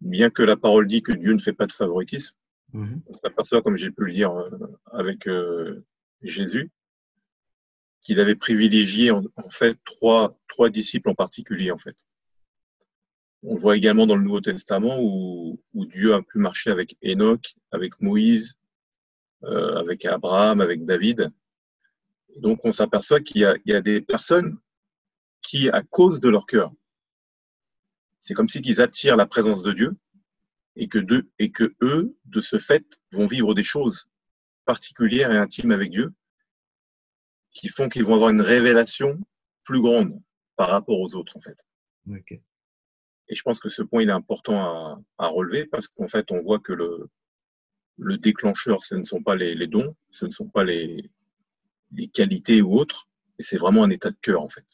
bien 0.00 0.30
que 0.30 0.42
la 0.42 0.56
parole 0.56 0.86
dit 0.86 1.02
que 1.02 1.12
Dieu 1.12 1.32
ne 1.32 1.38
fait 1.38 1.52
pas 1.52 1.66
de 1.66 1.72
favoritisme, 1.72 2.36
mhm. 2.72 3.02
on 3.06 3.12
s'aperçoit, 3.12 3.62
comme 3.62 3.76
j'ai 3.76 3.90
pu 3.90 4.04
le 4.04 4.12
dire 4.12 4.32
euh, 4.32 4.50
avec 4.92 5.26
euh, 5.26 5.84
Jésus, 6.22 6.70
qu'il 8.00 8.20
avait 8.20 8.36
privilégié 8.36 9.10
en, 9.10 9.24
fait 9.50 9.76
trois, 9.84 10.38
trois 10.48 10.70
disciples 10.70 11.10
en 11.10 11.14
particulier 11.14 11.72
en 11.72 11.78
fait. 11.78 11.96
on 13.42 13.54
le 13.54 13.60
voit 13.60 13.76
également 13.76 14.06
dans 14.06 14.16
le 14.16 14.22
Nouveau 14.22 14.40
Testament 14.40 14.98
où, 15.00 15.60
Dieu 15.74 16.14
a 16.14 16.22
pu 16.22 16.38
marcher 16.38 16.70
avec 16.70 16.96
Enoch, 17.04 17.54
avec 17.70 18.00
Moïse, 18.00 18.58
avec 19.42 20.04
Abraham, 20.04 20.60
avec 20.60 20.84
David. 20.84 21.30
Donc 22.36 22.64
on 22.64 22.72
s'aperçoit 22.72 23.20
qu'il 23.20 23.40
y, 23.64 23.72
a 23.72 23.80
des 23.80 24.00
personnes 24.00 24.58
qui, 25.42 25.68
à 25.70 25.82
cause 25.82 26.20
de 26.20 26.28
leur 26.28 26.46
cœur, 26.46 26.72
c'est 28.20 28.34
comme 28.34 28.48
si 28.48 28.60
qu'ils 28.60 28.82
attirent 28.82 29.16
la 29.16 29.26
présence 29.26 29.62
de 29.62 29.72
Dieu 29.72 29.96
et 30.74 30.88
que, 30.88 30.98
et 31.38 31.50
que 31.50 31.74
eux, 31.80 32.16
de 32.24 32.40
ce 32.40 32.58
fait, 32.58 32.84
vont 33.12 33.26
vivre 33.26 33.54
des 33.54 33.62
choses 33.62 34.08
particulières 34.64 35.32
et 35.32 35.38
intimes 35.38 35.70
avec 35.70 35.90
Dieu 35.90 36.12
qui 37.52 37.68
font 37.68 37.88
qu'ils 37.88 38.04
vont 38.04 38.14
avoir 38.14 38.30
une 38.30 38.42
révélation 38.42 39.18
plus 39.64 39.80
grande 39.80 40.20
par 40.56 40.68
rapport 40.68 41.00
aux 41.00 41.14
autres, 41.14 41.36
en 41.36 41.40
fait. 41.40 41.56
Et 43.28 43.34
je 43.34 43.42
pense 43.42 43.60
que 43.60 43.68
ce 43.68 43.82
point, 43.82 44.02
il 44.02 44.08
est 44.08 44.12
important 44.12 45.02
à, 45.18 45.28
relever 45.28 45.64
parce 45.64 45.88
qu'en 45.88 46.08
fait, 46.08 46.30
on 46.30 46.42
voit 46.42 46.58
que 46.58 46.72
le, 46.72 47.08
le 47.98 48.18
déclencheur, 48.18 48.82
ce 48.82 48.94
ne 48.94 49.04
sont 49.04 49.22
pas 49.22 49.36
les, 49.36 49.66
dons, 49.66 49.94
ce 50.10 50.26
ne 50.26 50.30
sont 50.30 50.48
pas 50.48 50.64
les, 50.64 51.10
qualités 52.12 52.62
ou 52.62 52.74
autres, 52.74 53.08
et 53.38 53.42
c'est 53.42 53.56
vraiment 53.56 53.84
un 53.84 53.90
état 53.90 54.10
de 54.10 54.16
cœur, 54.20 54.42
en 54.42 54.48
fait. 54.48 54.64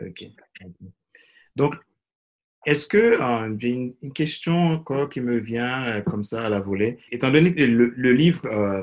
Ok. 0.00 0.24
Donc, 1.56 1.76
est-ce 2.66 2.86
que 2.86 2.96
euh, 2.96 3.54
j'ai 3.58 3.68
une, 3.68 4.12
question 4.12 4.56
encore 4.68 5.08
qui 5.08 5.20
me 5.20 5.38
vient 5.38 5.84
euh, 5.84 6.00
comme 6.00 6.24
ça 6.24 6.46
à 6.46 6.48
la 6.48 6.60
volée 6.60 6.98
Étant 7.10 7.30
donné 7.30 7.54
que 7.54 7.62
le, 7.62 8.12
livre 8.12 8.46
euh, 8.46 8.82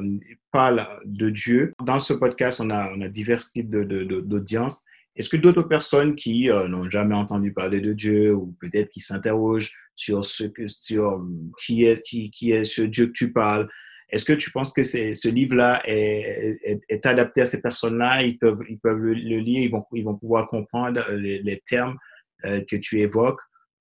parle 0.51 0.87
de 1.05 1.29
Dieu, 1.29 1.73
dans 1.83 1.99
ce 1.99 2.13
podcast, 2.13 2.61
on 2.61 2.69
a, 2.69 3.07
divers 3.09 3.41
types 3.41 3.69
d'audience. 3.69 4.83
Est-ce 5.15 5.29
que 5.29 5.37
d'autres 5.37 5.63
personnes 5.63 6.15
qui 6.15 6.47
n'ont 6.47 6.89
jamais 6.89 7.15
entendu 7.15 7.51
parler 7.51 7.81
de 7.81 7.91
Dieu 7.91 8.33
ou 8.33 8.55
peut-être 8.61 8.89
qui 8.89 9.01
s'interrogent 9.01 9.73
sur, 10.01 10.25
ce 10.25 10.45
que, 10.45 10.67
sur 10.67 11.23
qui, 11.59 11.85
est, 11.85 12.01
qui, 12.01 12.31
qui 12.31 12.51
est 12.51 12.63
ce 12.63 12.81
Dieu 12.81 13.07
que 13.07 13.11
tu 13.11 13.31
parles, 13.31 13.69
est-ce 14.09 14.25
que 14.25 14.33
tu 14.33 14.51
penses 14.51 14.73
que 14.73 14.83
ce 14.83 15.29
livre-là 15.29 15.81
est, 15.85 16.59
est, 16.89 17.05
adapté 17.05 17.41
à 17.41 17.45
ces 17.45 17.61
personnes-là? 17.61 18.23
Ils 18.23 18.37
peuvent, 18.37 18.61
ils 18.67 18.79
peuvent 18.79 18.97
le, 18.97 19.13
lire, 19.13 19.63
ils 19.63 19.71
vont, 19.71 19.85
ils 19.93 20.03
vont 20.03 20.17
pouvoir 20.17 20.47
comprendre 20.47 21.09
les, 21.11 21.41
les 21.41 21.61
termes 21.65 21.97
que 22.43 22.75
tu 22.75 22.99
évoques 22.99 23.39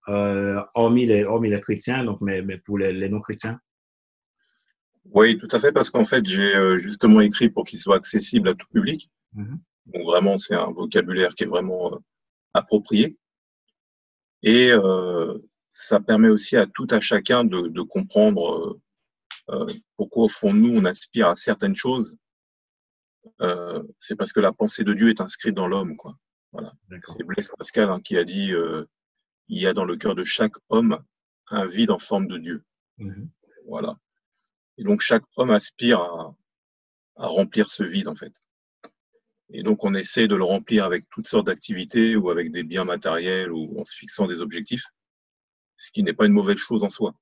euh, 0.09 0.61
hormis, 0.75 1.07
les, 1.07 1.25
hormis 1.25 1.51
les 1.51 1.61
chrétiens, 1.61 2.05
donc, 2.05 2.21
mais, 2.21 2.43
mais 2.43 2.59
pour 2.59 2.79
les, 2.79 3.09
non-chrétiens 3.09 3.61
Oui, 5.05 5.37
tout 5.37 5.49
à 5.53 5.59
fait, 5.61 5.73
parce 5.73 5.91
qu'en 5.91 6.05
fait, 6.05 6.27
j'ai 6.27 6.55
euh, 6.57 6.77
justement 6.77 7.21
écrit 7.21 7.51
pour 7.51 7.65
qu'il 7.65 7.79
soit 7.79 7.97
accessible 7.97 8.49
à 8.49 8.55
tout 8.55 8.67
public. 8.73 9.11
Mhm. 9.35 9.61
Donc 9.87 10.05
vraiment, 10.05 10.39
c'est 10.39 10.55
un 10.55 10.71
vocabulaire 10.71 11.35
qui 11.35 11.45
est 11.45 11.49
vraiment 11.49 11.93
euh, 11.95 11.99
approprié. 12.55 13.17
Et 14.43 14.71
ça 15.71 16.01
permet 16.01 16.29
aussi 16.29 16.57
à 16.57 16.67
tout 16.67 16.87
à 16.91 17.01
chacun 17.01 17.45
de, 17.45 17.69
de 17.69 17.83
comprendre 17.83 18.79
pourquoi, 19.97 20.27
au 20.27 20.29
fond, 20.29 20.53
nous, 20.53 20.77
on 20.77 20.85
aspire 20.85 21.27
à 21.27 21.35
certaines 21.35 21.75
choses. 21.75 22.17
c'est 23.99 24.17
parce 24.17 24.33
que 24.33 24.41
la 24.41 24.53
pensée 24.53 24.85
de 24.85 24.95
Dieu 24.95 25.09
est 25.09 25.21
inscrite 25.21 25.55
dans 25.55 25.67
l'homme. 25.67 25.97
quoi. 25.97 26.17
Voilà. 26.53 26.73
C'est 27.03 27.25
Blaise 27.25 27.51
Pascal 27.57 27.91
hein, 27.91 28.01
qui 28.01 28.17
a 28.17 28.25
dit 28.25 28.53
il 29.51 29.61
y 29.61 29.67
a 29.67 29.75
dans 29.75 29.85
le 29.85 29.97
cœur 29.97 30.15
de 30.15 30.25
chaque 30.25 30.55
homme 30.69 31.03
un 31.49 31.67
vide 31.67 31.91
en 31.91 31.99
forme 31.99 32.29
de 32.29 32.39
Dieu. 32.39 32.65
Mhm. 32.99 33.29
Voilà. 33.67 33.97
Et 34.79 34.85
donc 34.85 35.01
chaque 35.01 35.25
homme 35.37 35.51
aspire 35.51 36.01
à, 36.01 36.35
remplir 37.17 37.69
ce 37.69 37.83
vide 37.83 38.09
en 38.09 38.15
fait. 38.15 38.33
Et 39.53 39.63
donc 39.63 39.85
on 39.85 39.93
essaie 39.95 40.29
de 40.29 40.37
le 40.37 40.45
remplir 40.45 40.85
avec 40.85 41.05
toutes 41.11 41.27
sortes 41.27 41.47
d'activités 41.47 42.17
ou 42.17 42.31
avec 42.31 42.51
des 42.53 42.63
biens 42.63 42.85
matériels 42.85 43.53
ou 43.53 43.79
en 43.79 43.85
se 43.85 43.95
fixant 43.95 44.27
des 44.27 44.41
objectifs, 44.41 44.87
ce 45.81 45.91
qui 45.93 46.03
n'est 46.03 46.13
pas 46.13 46.27
une 46.27 46.33
mauvaise 46.33 46.59
chose 46.59 46.85
en 46.85 46.91
soi. 46.91 47.15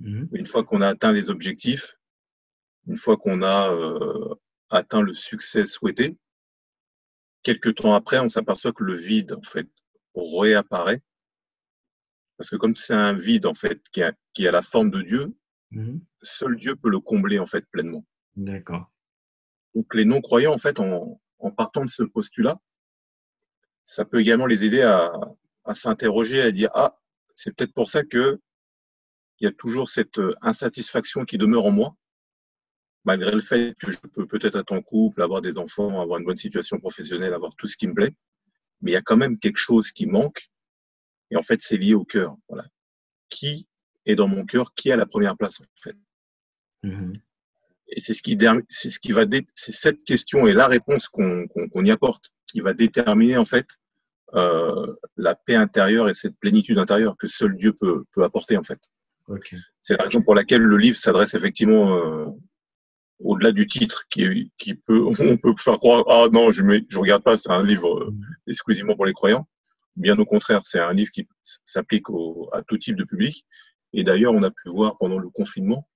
Mhm. 0.00 0.28
Une 0.32 0.46
fois 0.46 0.64
qu'on 0.64 0.82
a 0.82 0.88
atteint 0.88 1.12
les 1.12 1.30
objectifs, 1.30 1.96
une 2.86 2.98
fois 2.98 3.16
qu'on 3.16 3.42
a 3.42 3.72
euh, 3.72 4.34
atteint 4.70 5.00
le 5.00 5.14
succès 5.14 5.64
souhaité, 5.66 6.18
quelques 7.42 7.76
temps 7.76 7.94
après, 7.94 8.18
on 8.18 8.28
s'aperçoit 8.28 8.72
que 8.72 8.84
le 8.84 8.94
vide 8.94 9.32
en 9.32 9.42
fait 9.42 9.68
réapparaît 10.14 11.02
parce 12.36 12.50
que 12.50 12.56
comme 12.56 12.74
c'est 12.74 12.94
un 12.94 13.14
vide, 13.14 13.46
en 13.46 13.54
fait, 13.54 13.80
qui 13.92 14.02
a, 14.02 14.12
qui 14.32 14.46
a 14.48 14.52
la 14.52 14.62
forme 14.62 14.90
de 14.90 15.02
Dieu, 15.02 15.34
mhm. 15.70 16.00
seul 16.22 16.56
Dieu 16.56 16.76
peut 16.76 16.90
le 16.90 17.00
combler, 17.00 17.38
en 17.38 17.46
fait, 17.46 17.64
pleinement. 17.70 18.04
D'accord. 18.36 18.90
Donc, 19.74 19.94
les 19.94 20.04
non-croyants, 20.04 20.52
en 20.52 20.58
fait, 20.58 20.80
en, 20.80 21.20
en, 21.38 21.50
partant 21.50 21.84
de 21.84 21.90
ce 21.90 22.02
postulat, 22.02 22.58
ça 23.84 24.04
peut 24.04 24.20
également 24.20 24.46
les 24.46 24.64
aider 24.64 24.82
à, 24.82 25.12
à 25.64 25.74
s'interroger, 25.74 26.40
à 26.40 26.50
dire, 26.50 26.70
ah, 26.74 26.98
c'est 27.34 27.54
peut-être 27.54 27.74
pour 27.74 27.90
ça 27.90 28.04
que 28.04 28.40
il 29.40 29.44
y 29.44 29.48
a 29.48 29.52
toujours 29.52 29.88
cette 29.88 30.18
euh, 30.18 30.34
insatisfaction 30.42 31.24
qui 31.24 31.38
demeure 31.38 31.66
en 31.66 31.72
moi, 31.72 31.96
malgré 33.04 33.32
le 33.32 33.40
fait 33.40 33.74
que 33.78 33.90
je 33.90 33.98
peux 33.98 34.26
peut-être 34.26 34.56
être 34.56 34.72
en 34.72 34.80
couple, 34.80 35.22
avoir 35.22 35.42
des 35.42 35.58
enfants, 35.58 36.00
avoir 36.00 36.18
une 36.18 36.24
bonne 36.24 36.36
situation 36.36 36.78
professionnelle, 36.78 37.34
avoir 37.34 37.54
tout 37.56 37.66
ce 37.66 37.76
qui 37.76 37.88
me 37.88 37.94
plaît, 37.94 38.14
mais 38.80 38.92
il 38.92 38.94
y 38.94 38.96
a 38.98 39.02
quand 39.02 39.16
même 39.16 39.38
quelque 39.38 39.58
chose 39.58 39.90
qui 39.90 40.06
manque 40.06 40.48
et 41.30 41.36
en 41.36 41.42
fait, 41.42 41.60
c'est 41.60 41.76
lié 41.76 41.94
au 41.94 42.04
cœur. 42.04 42.36
Voilà. 42.48 42.64
Qui 43.28 43.66
est 44.06 44.14
dans 44.14 44.28
mon 44.28 44.44
cœur 44.44 44.74
Qui 44.74 44.92
a 44.92 44.96
la 44.96 45.06
première 45.06 45.36
place 45.36 45.60
en 45.60 45.64
fait 45.82 45.96
mm-hmm. 46.84 47.20
Et 47.88 48.00
c'est 48.00 48.14
ce 48.14 48.22
qui, 48.22 48.38
c'est 48.70 48.90
ce 48.90 48.98
qui 48.98 49.12
va, 49.12 49.22
c'est 49.54 49.72
cette 49.72 50.04
question 50.04 50.46
et 50.46 50.52
la 50.52 50.66
réponse 50.66 51.08
qu'on 51.08 51.84
y 51.84 51.90
apporte 51.90 52.32
qui 52.46 52.60
va 52.60 52.72
déterminer 52.72 53.36
en 53.36 53.44
fait 53.44 53.66
euh, 54.34 54.94
la 55.16 55.34
paix 55.34 55.54
intérieure 55.54 56.08
et 56.08 56.14
cette 56.14 56.36
plénitude 56.38 56.78
intérieure 56.78 57.16
que 57.16 57.28
seul 57.28 57.56
Dieu 57.56 57.72
peut, 57.72 58.04
peut 58.12 58.24
apporter 58.24 58.56
en 58.56 58.62
fait. 58.62 58.78
C'est 59.80 59.96
la 59.96 60.04
raison 60.04 60.20
pour 60.22 60.34
laquelle 60.34 60.62
le 60.62 60.76
livre 60.76 60.96
s'adresse 60.96 61.34
effectivement 61.34 61.96
euh, 61.96 62.26
au-delà 63.20 63.52
du 63.52 63.66
titre 63.66 64.04
qui, 64.10 64.52
qui 64.58 64.74
peut, 64.74 65.02
on 65.20 65.36
peut 65.36 65.54
faire 65.58 65.78
croire 65.78 66.04
ah 66.08 66.28
non 66.30 66.50
je 66.50 66.62
ne 66.62 66.78
je 66.88 66.98
regarde 66.98 67.22
pas 67.22 67.38
c'est 67.38 67.50
un 67.50 67.62
livre 67.62 67.98
euh, 67.98 68.10
mm-hmm. 68.10 68.50
exclusivement 68.50 68.96
pour 68.96 69.06
les 69.06 69.14
croyants 69.14 69.46
Bien 69.96 70.18
au 70.18 70.24
contraire, 70.24 70.62
c'est 70.64 70.80
un 70.80 70.92
livre 70.92 71.10
qui 71.12 71.28
s'applique 71.64 72.06
à 72.52 72.62
tout 72.62 72.78
type 72.78 72.96
de 72.96 73.04
public. 73.04 73.46
Et 73.92 74.02
d'ailleurs, 74.02 74.32
on 74.34 74.42
a 74.42 74.50
pu 74.50 74.68
voir 74.68 74.98
pendant 74.98 75.18
le 75.18 75.28
confinement 75.30 75.88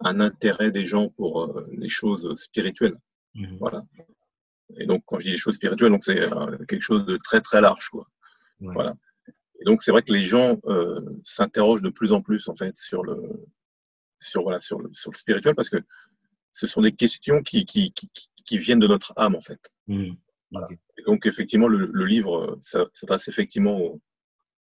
un 0.00 0.20
intérêt 0.20 0.72
des 0.72 0.84
gens 0.84 1.08
pour 1.10 1.44
euh, 1.44 1.66
les 1.72 1.88
choses 1.88 2.34
spirituelles. 2.36 2.98
Mmh. 3.34 3.56
Voilà. 3.58 3.82
Et 4.78 4.86
donc, 4.86 5.02
quand 5.06 5.18
je 5.18 5.26
dis 5.26 5.32
les 5.32 5.38
choses 5.38 5.56
spirituelles, 5.56 5.90
donc 5.90 6.04
c'est 6.04 6.20
euh, 6.20 6.58
quelque 6.66 6.82
chose 6.82 7.04
de 7.06 7.16
très 7.16 7.40
très 7.40 7.60
large, 7.60 7.88
quoi. 7.88 8.08
Voilà. 8.60 8.94
Et 9.60 9.64
donc, 9.64 9.82
c'est 9.82 9.90
vrai 9.90 10.02
que 10.02 10.12
les 10.12 10.24
gens 10.24 10.58
euh, 10.66 11.00
s'interrogent 11.24 11.82
de 11.82 11.90
plus 11.90 12.12
en 12.12 12.22
plus 12.22 12.48
en 12.48 12.54
fait 12.54 12.76
sur 12.76 13.02
le 13.02 13.46
sur 14.20 14.42
voilà 14.42 14.60
sur 14.60 14.80
le, 14.80 14.90
sur 14.92 15.10
le 15.10 15.16
spirituel 15.16 15.54
parce 15.54 15.68
que 15.68 15.76
ce 16.52 16.66
sont 16.66 16.80
des 16.80 16.92
questions 16.92 17.42
qui 17.42 17.66
qui, 17.66 17.92
qui, 17.92 18.10
qui 18.44 18.58
viennent 18.58 18.78
de 18.78 18.86
notre 18.86 19.12
âme 19.16 19.34
en 19.34 19.40
fait. 19.40 19.60
Mmh. 19.88 20.12
Voilà 20.50 20.68
donc, 21.06 21.26
effectivement, 21.26 21.68
le, 21.68 22.04
livre 22.04 22.58
s'adresse 22.60 23.28
effectivement 23.28 23.98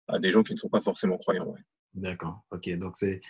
à 0.07 0.19
des 0.19 0.31
gens 0.31 0.43
qui 0.43 0.53
ne 0.53 0.59
sont 0.59 0.69
pas 0.69 0.81
forcément 0.81 1.17
croyants. 1.17 1.55
D'accord. 1.95 2.43
Ok. 2.51 2.69
Donc, 2.77 2.97
c'est 2.97 3.21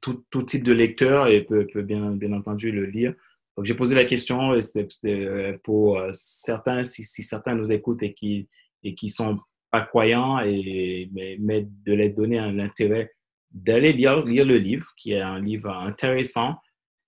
tout, 0.00 0.24
tout, 0.30 0.42
type 0.42 0.64
de 0.64 0.72
lecteur 0.72 1.28
et 1.28 1.42
peut, 1.42 1.66
peut, 1.66 1.82
bien, 1.82 2.10
bien 2.12 2.32
entendu 2.32 2.70
le 2.70 2.84
lire. 2.84 3.14
Donc, 3.58 3.64
j'ai 3.64 3.74
posé 3.74 3.96
la 3.96 4.04
question, 4.04 4.56
c'était 4.60 4.86
euh, 5.16 5.58
pour 5.64 5.98
euh, 5.98 6.10
certains, 6.12 6.84
si, 6.84 7.02
certains 7.02 7.56
nous 7.56 7.72
écoutent 7.72 8.04
et 8.04 8.14
qui 8.14 8.48
et 8.84 8.94
qui 8.94 9.08
sont 9.08 9.40
pas 9.72 9.80
croyants, 9.80 10.38
et, 10.38 11.10
mais, 11.40 11.66
de 11.66 11.92
les 11.92 12.10
donner 12.10 12.36
l'intérêt 12.52 13.10
d'aller 13.50 13.92
lire, 13.92 14.24
lire 14.24 14.44
le 14.44 14.58
livre, 14.58 14.86
qui 14.96 15.14
est 15.14 15.20
un 15.20 15.40
livre 15.40 15.70
intéressant, 15.70 16.54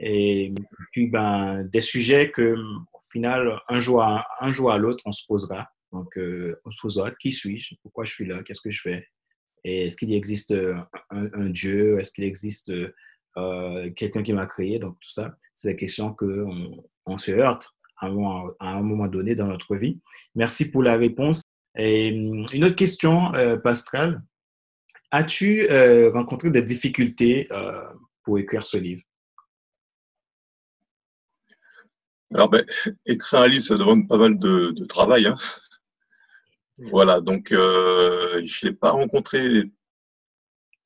et 0.01 0.53
puis 0.91 1.07
ben, 1.07 1.63
des 1.63 1.83
sujets 1.83 2.33
que 2.33 2.57
final, 3.13 3.61
un 3.69 3.79
jour 3.79 4.03
à, 4.03 4.27
un 4.41 4.51
jour 4.51 4.73
à 4.73 4.79
l'autre, 4.79 5.05
on 5.07 5.13
se 5.13 5.25
posera. 5.29 5.69
Donc, 5.93 6.19
euh, 6.19 6.61
on 6.65 6.73
se 6.73 6.81
posera 6.83 7.13
qui 7.13 7.31
suis-je? 7.31 7.77
Pourquoi 7.81 8.05
je 8.05 8.13
suis 8.13 8.27
là? 8.27 8.43
Qu'est-ce 8.43 8.61
que 8.61 8.73
je 8.73 8.81
fais? 8.81 9.07
Et 9.63 9.85
est-ce 9.85 9.97
qu'il 9.97 10.13
existe 10.13 10.53
un, 11.11 11.49
Dieu? 11.51 12.01
Est-ce 12.01 12.11
qu'il 12.11 12.25
existe 12.25 12.73
euh, 13.37 13.91
quelqu'un 13.91 14.23
qui 14.23 14.33
m'a 14.33 14.47
créé 14.47 14.79
Donc, 14.79 14.99
tout 15.01 15.11
ça, 15.11 15.37
c'est 15.55 15.71
des 15.71 15.77
questions 15.77 16.15
qu'on 16.15 16.85
on 17.07 17.19
se 17.19 17.31
heurte 17.31 17.71
à 17.97 18.07
un, 18.07 18.83
moment, 18.83 19.09
donné 19.09 19.35
dans 19.35 19.47
notre 19.47 19.77
vie. 19.77 20.01
Merci 20.35 20.71
pour 20.71 20.83
la 20.83 20.97
réponse. 20.97 21.43
Et 21.77 22.13
hum, 22.13 22.47
une 22.53 22.65
autre 22.65 22.77
question, 22.77 23.35
euh. 23.35 23.59
As-tu 25.13 25.67
rencontré 26.13 26.51
des 26.51 26.63
difficultés 26.63 27.49
pour 28.23 28.39
écrire 28.39 28.65
ce 28.65 28.79
livre? 28.79 29.03
Alors, 32.33 32.49
ben, 32.49 32.65
écrire 33.07 33.41
un 33.41 33.49
livre, 33.49 33.65
ça 33.65 33.77
demande 33.77 34.09
pas 34.09 34.17
mal 34.17 34.39
de, 34.39 34.85
travail. 34.85 35.27
Hein. 35.27 35.37
Voilà, 36.79 37.21
donc 37.21 37.53
euh, 37.53 38.41
je 38.45 38.67
n'ai 38.69 38.73
pas 38.73 38.93
rencontré 38.93 39.65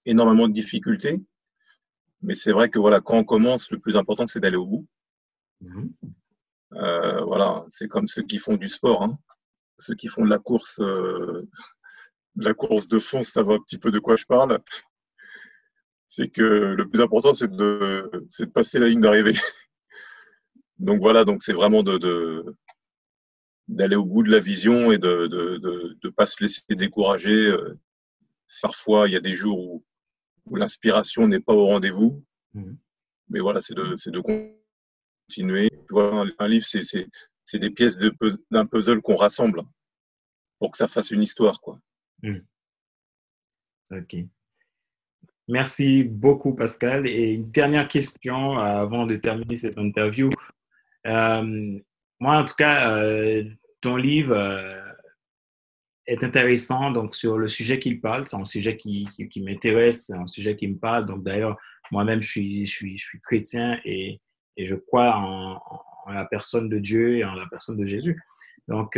énormément 0.06 0.48
de 0.48 0.52
difficultés, 0.52 1.22
mais 2.24 2.34
c'est 2.34 2.52
vrai 2.52 2.70
que 2.70 2.78
voilà, 2.78 3.00
quand 3.00 3.18
on 3.18 3.24
commence, 3.24 3.70
le 3.70 3.78
plus 3.78 3.96
important, 3.96 4.26
c'est 4.26 4.40
d'aller 4.40 4.56
au 4.56 4.66
bout. 4.66 4.86
Mhm. 5.60 5.92
Euh, 6.74 7.20
voilà, 7.22 7.64
c'est 7.68 7.86
comme 7.88 8.08
ceux 8.08 8.22
qui 8.22 8.38
font 8.38 8.56
du 8.56 8.68
sport, 8.68 9.02
hein. 9.02 9.18
ceux 9.78 9.94
qui 9.94 10.08
font 10.08 10.24
de 10.24 10.30
la 10.30 10.38
course, 10.38 10.80
euh, 10.80 11.48
la 12.36 12.54
course 12.54 12.88
de 12.88 12.98
fond, 12.98 13.22
ça 13.22 13.42
va 13.42 13.54
un 13.54 13.60
petit 13.60 13.78
peu 13.78 13.90
de 13.92 14.00
quoi 14.00 14.16
je 14.16 14.24
parle. 14.24 14.58
C'est 16.08 16.28
que 16.28 16.42
le 16.42 16.88
plus 16.88 17.00
important, 17.00 17.34
c'est 17.34 17.50
de, 17.50 18.10
de 18.40 18.44
passer 18.46 18.78
la 18.78 18.88
ligne 18.88 19.00
d'arrivée. 19.00 19.34
Donc 20.78 21.00
voilà, 21.00 21.24
donc 21.24 21.42
c'est 21.42 21.52
vraiment 21.52 21.82
de, 21.82 22.44
d'aller 23.68 23.96
au 23.96 24.04
bout 24.04 24.22
de 24.22 24.30
la 24.30 24.40
vision 24.40 24.90
et 24.90 24.98
de 24.98 25.28
ne 25.30 25.94
de, 26.02 26.08
pas 26.10 26.26
se 26.26 26.42
laisser 26.42 26.62
décourager. 26.70 27.46
Euh, 27.46 27.78
parfois, 28.60 29.08
il 29.08 29.12
y 29.12 29.16
a 29.16 29.20
des 29.20 29.34
jours 29.34 29.58
où, 29.58 29.84
où 30.46 30.56
l'inspiration 30.56 31.26
n'est 31.28 31.40
pas 31.40 31.54
au 31.54 31.66
rendez-vous. 31.66 32.24
Mmh. 32.54 32.74
Mais 33.30 33.40
voilà, 33.40 33.60
c'est 33.62 33.74
de, 33.74 33.96
de 34.10 34.20
continuer. 34.20 35.70
un 36.38 36.48
livre, 36.48 36.66
c'est 36.66 37.58
des 37.58 37.70
pièces 37.70 37.98
d'un 38.50 38.66
puzzle 38.66 39.02
qu'on 39.02 39.16
rassemble 39.16 39.62
pour 40.58 40.70
que 40.70 40.78
ça 40.78 40.88
fasse 40.88 41.10
une 41.10 41.22
histoire. 41.22 41.60
Quoi. 41.60 41.78
Mmh. 42.22 42.38
Ok. 43.92 44.16
Merci 45.48 46.04
beaucoup, 46.04 46.54
Pascal. 46.54 47.08
Et 47.08 47.32
une 47.32 47.44
dernière 47.44 47.88
question 47.88 48.58
avant 48.58 49.06
de 49.06 49.16
terminer 49.16 49.56
cette 49.56 49.78
interview. 49.78 50.30
Euh, 51.06 51.78
moi, 52.18 52.38
en 52.38 52.44
tout 52.44 52.54
cas, 52.54 52.96
euh, 52.96 53.44
ton 53.80 53.96
livre 53.96 54.34
euh, 54.34 54.83
est 56.06 56.22
intéressant 56.22 56.90
donc 56.90 57.14
sur 57.14 57.38
le 57.38 57.48
sujet 57.48 57.78
qu'il 57.78 58.00
parle. 58.00 58.26
C'est 58.26 58.36
un 58.36 58.44
sujet 58.44 58.76
qui, 58.76 59.08
qui, 59.30 59.40
m'intéresse, 59.40 60.06
c'est 60.06 60.14
un 60.14 60.26
sujet 60.26 60.56
qui 60.56 60.68
me 60.68 60.76
parle. 60.76 61.06
Donc 61.06 61.22
d'ailleurs, 61.22 61.56
moi-même, 61.90 62.22
je 62.22 62.28
suis, 62.28 62.66
je, 62.66 62.70
suis, 62.70 62.98
je 62.98 63.04
suis 63.04 63.20
chrétien 63.20 63.80
et, 63.84 64.20
et 64.56 64.66
je 64.66 64.74
crois 64.74 65.16
en, 65.16 65.60
la 66.12 66.24
personne 66.24 66.68
de 66.68 66.78
Dieu 66.78 67.18
et 67.18 67.24
en 67.24 67.34
la 67.34 67.46
personne 67.46 67.76
de 67.78 67.86
Jésus. 67.86 68.20
Donc 68.68 68.96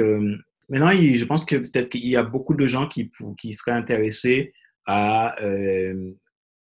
maintenant, 0.69 0.90
je 0.90 1.25
pense 1.25 1.45
que 1.45 1.57
peut-être 1.57 1.88
qu'il 1.88 2.07
y 2.07 2.16
a 2.16 2.23
beaucoup 2.23 2.55
de 2.55 2.66
gens 2.66 2.88
qui, 2.88 3.11
qui 3.38 3.53
seraient 3.53 3.73
intéressés 3.73 4.53
à, 4.87 5.37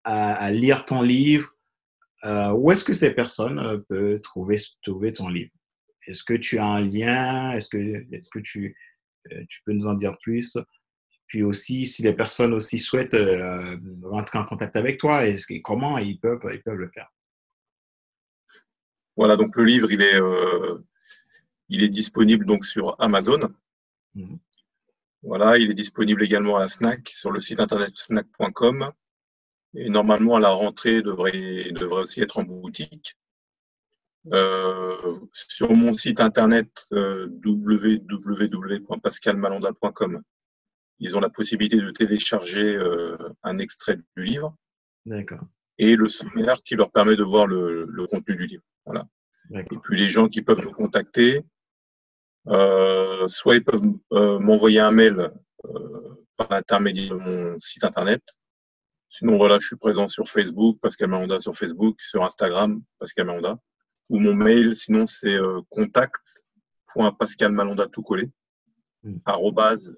à, 0.04 0.34
à 0.34 0.52
lire 0.52 0.86
ton 0.86 1.02
livre 1.02 1.52
euh, 2.24 2.52
où 2.52 2.72
est-ce 2.72 2.84
que 2.84 2.94
ces 2.94 3.12
personnes 3.12 3.60
euh, 3.60 3.78
peuvent 3.90 4.22
trouver, 4.22 4.58
trouver 4.84 5.14
ton 5.14 5.28
livre? 5.28 5.52
Est-ce 6.08 6.24
que 6.24 6.34
tu 6.34 6.60
as 6.60 6.66
un 6.66 6.82
lien? 6.82 7.52
Est-ce 7.54 7.70
que, 7.70 7.78
est 7.78 8.30
que 8.30 8.40
tu, 8.40 8.66
euh, 8.66 8.74
tu 9.48 9.62
peux 9.66 9.74
nous 9.74 9.88
en 9.88 9.94
dire 9.94 10.18
plus 10.20 10.58
Puis 11.28 11.44
aussi, 11.44 11.86
si 11.86 12.04
les 12.04 12.14
personnes 12.14 12.54
aussi 12.54 12.80
souhaitent 12.80 13.18
rentrer 14.04 14.40
en 14.40 14.46
contact 14.46 14.76
avec 14.76 15.00
toi, 15.00 15.26
est 15.26 15.62
comment 15.62 15.98
ils 15.98 16.20
peuvent, 16.20 16.42
ils 16.54 16.62
peuvent 16.62 16.76
le 16.76 16.90
faire? 16.90 17.12
Voilà, 19.18 19.36
donc 19.36 19.56
le 19.56 19.66
livre, 19.66 19.92
il 19.92 20.02
est, 20.02 20.20
il 21.70 21.84
est 21.84 21.90
disponible 21.90 22.46
donc 22.46 22.66
sur 22.66 22.96
Amazon. 23.00 23.54
Mmh. 24.16 24.36
Voilà, 25.24 25.58
il 25.58 25.70
est 25.70 25.76
disponible 25.76 26.24
également 26.24 26.58
à 26.58 26.62
la 26.62 26.70
FNAC 26.70 27.10
sur 27.10 27.32
le 27.32 27.42
site 27.42 27.60
internet 27.60 27.98
fnac.com. 28.00 28.92
Et 29.76 29.90
normalement, 29.90 30.36
à 30.36 30.40
la 30.40 30.50
rentrée, 30.50 31.02
devrait, 31.02 31.72
devrait 31.72 32.02
aussi 32.02 32.22
être 32.22 32.40
en 32.40 32.44
boutique. 32.44 33.16
Euh, 34.34 35.18
sur 35.32 35.74
mon 35.74 35.96
site 35.96 36.20
internet 36.20 36.70
euh, 36.92 37.28
www.pascalmalanda.com, 37.44 40.22
ils 41.00 41.18
ont 41.18 41.20
la 41.20 41.30
possibilité 41.30 41.78
de 41.78 41.90
télécharger 41.90 42.76
euh, 42.76 43.18
un 43.42 43.58
extrait 43.58 43.98
du 44.16 44.24
livre. 44.24 44.56
D'accord. 45.06 45.42
Et 45.80 45.96
le 45.96 46.08
sommaire 46.08 46.62
qui 46.62 46.76
leur 46.76 46.92
permet 46.92 47.16
de 47.16 47.24
voir 47.24 47.48
le, 47.48 47.86
le 47.86 48.06
contenu 48.06 48.36
du 48.36 48.46
livre. 48.46 48.62
Voilà. 48.86 49.08
Et 49.54 49.78
puis 49.82 50.00
les 50.00 50.10
gens 50.10 50.30
qui 50.30 50.44
peuvent 50.44 50.64
me 50.64 50.72
contacter, 50.72 51.42
euh, 52.48 53.28
soit 53.28 53.56
ils 53.56 53.64
peuvent 53.64 53.82
euh, 54.14 54.38
m'envoyer 54.40 54.80
un 54.80 54.92
mail 54.92 55.32
par 56.38 56.48
l'intermédiaire 56.50 57.16
de 57.16 57.20
mon 57.20 57.60
site 57.60 57.84
internet, 57.84 58.22
Sinon, 59.14 59.36
voilà, 59.36 59.60
je 59.60 59.68
suis 59.68 59.76
présent 59.76 60.08
sur 60.08 60.30
Facebook, 60.30 60.80
Pascal 60.82 61.10
Malanda 61.10 61.42
sur 61.42 61.54
Facebook, 61.54 62.00
sur 62.00 62.24
Instagram, 62.24 62.82
Pascal 62.98 63.26
Malanda. 63.26 63.60
Ou 64.12 64.20
mon 64.20 64.36
mail, 64.36 64.76
sinon, 64.76 65.08
c'est 65.08 65.34
euh, 65.34 65.62
contact.pascalmalanda 65.70 67.88
tout 67.88 68.04
collé, 68.04 68.30
hmm. 69.04 69.20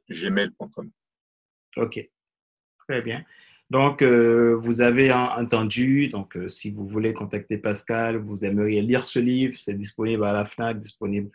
gmail.com. 0.07 0.91
OK. 1.77 2.11
Très 2.87 3.01
bien. 3.01 3.25
Donc, 3.71 4.03
euh, 4.03 4.55
vous 4.61 4.81
avez 4.81 5.11
entendu, 5.11 6.09
donc 6.09 6.37
euh, 6.37 6.47
si 6.47 6.69
vous 6.69 6.87
voulez 6.87 7.13
contacter 7.13 7.57
Pascal, 7.57 8.17
vous 8.17 8.45
aimeriez 8.45 8.83
lire 8.83 9.07
ce 9.07 9.17
livre, 9.17 9.57
c'est 9.57 9.73
disponible 9.73 10.23
à 10.25 10.31
la 10.31 10.45
FNAC, 10.45 10.77
disponible 10.77 11.31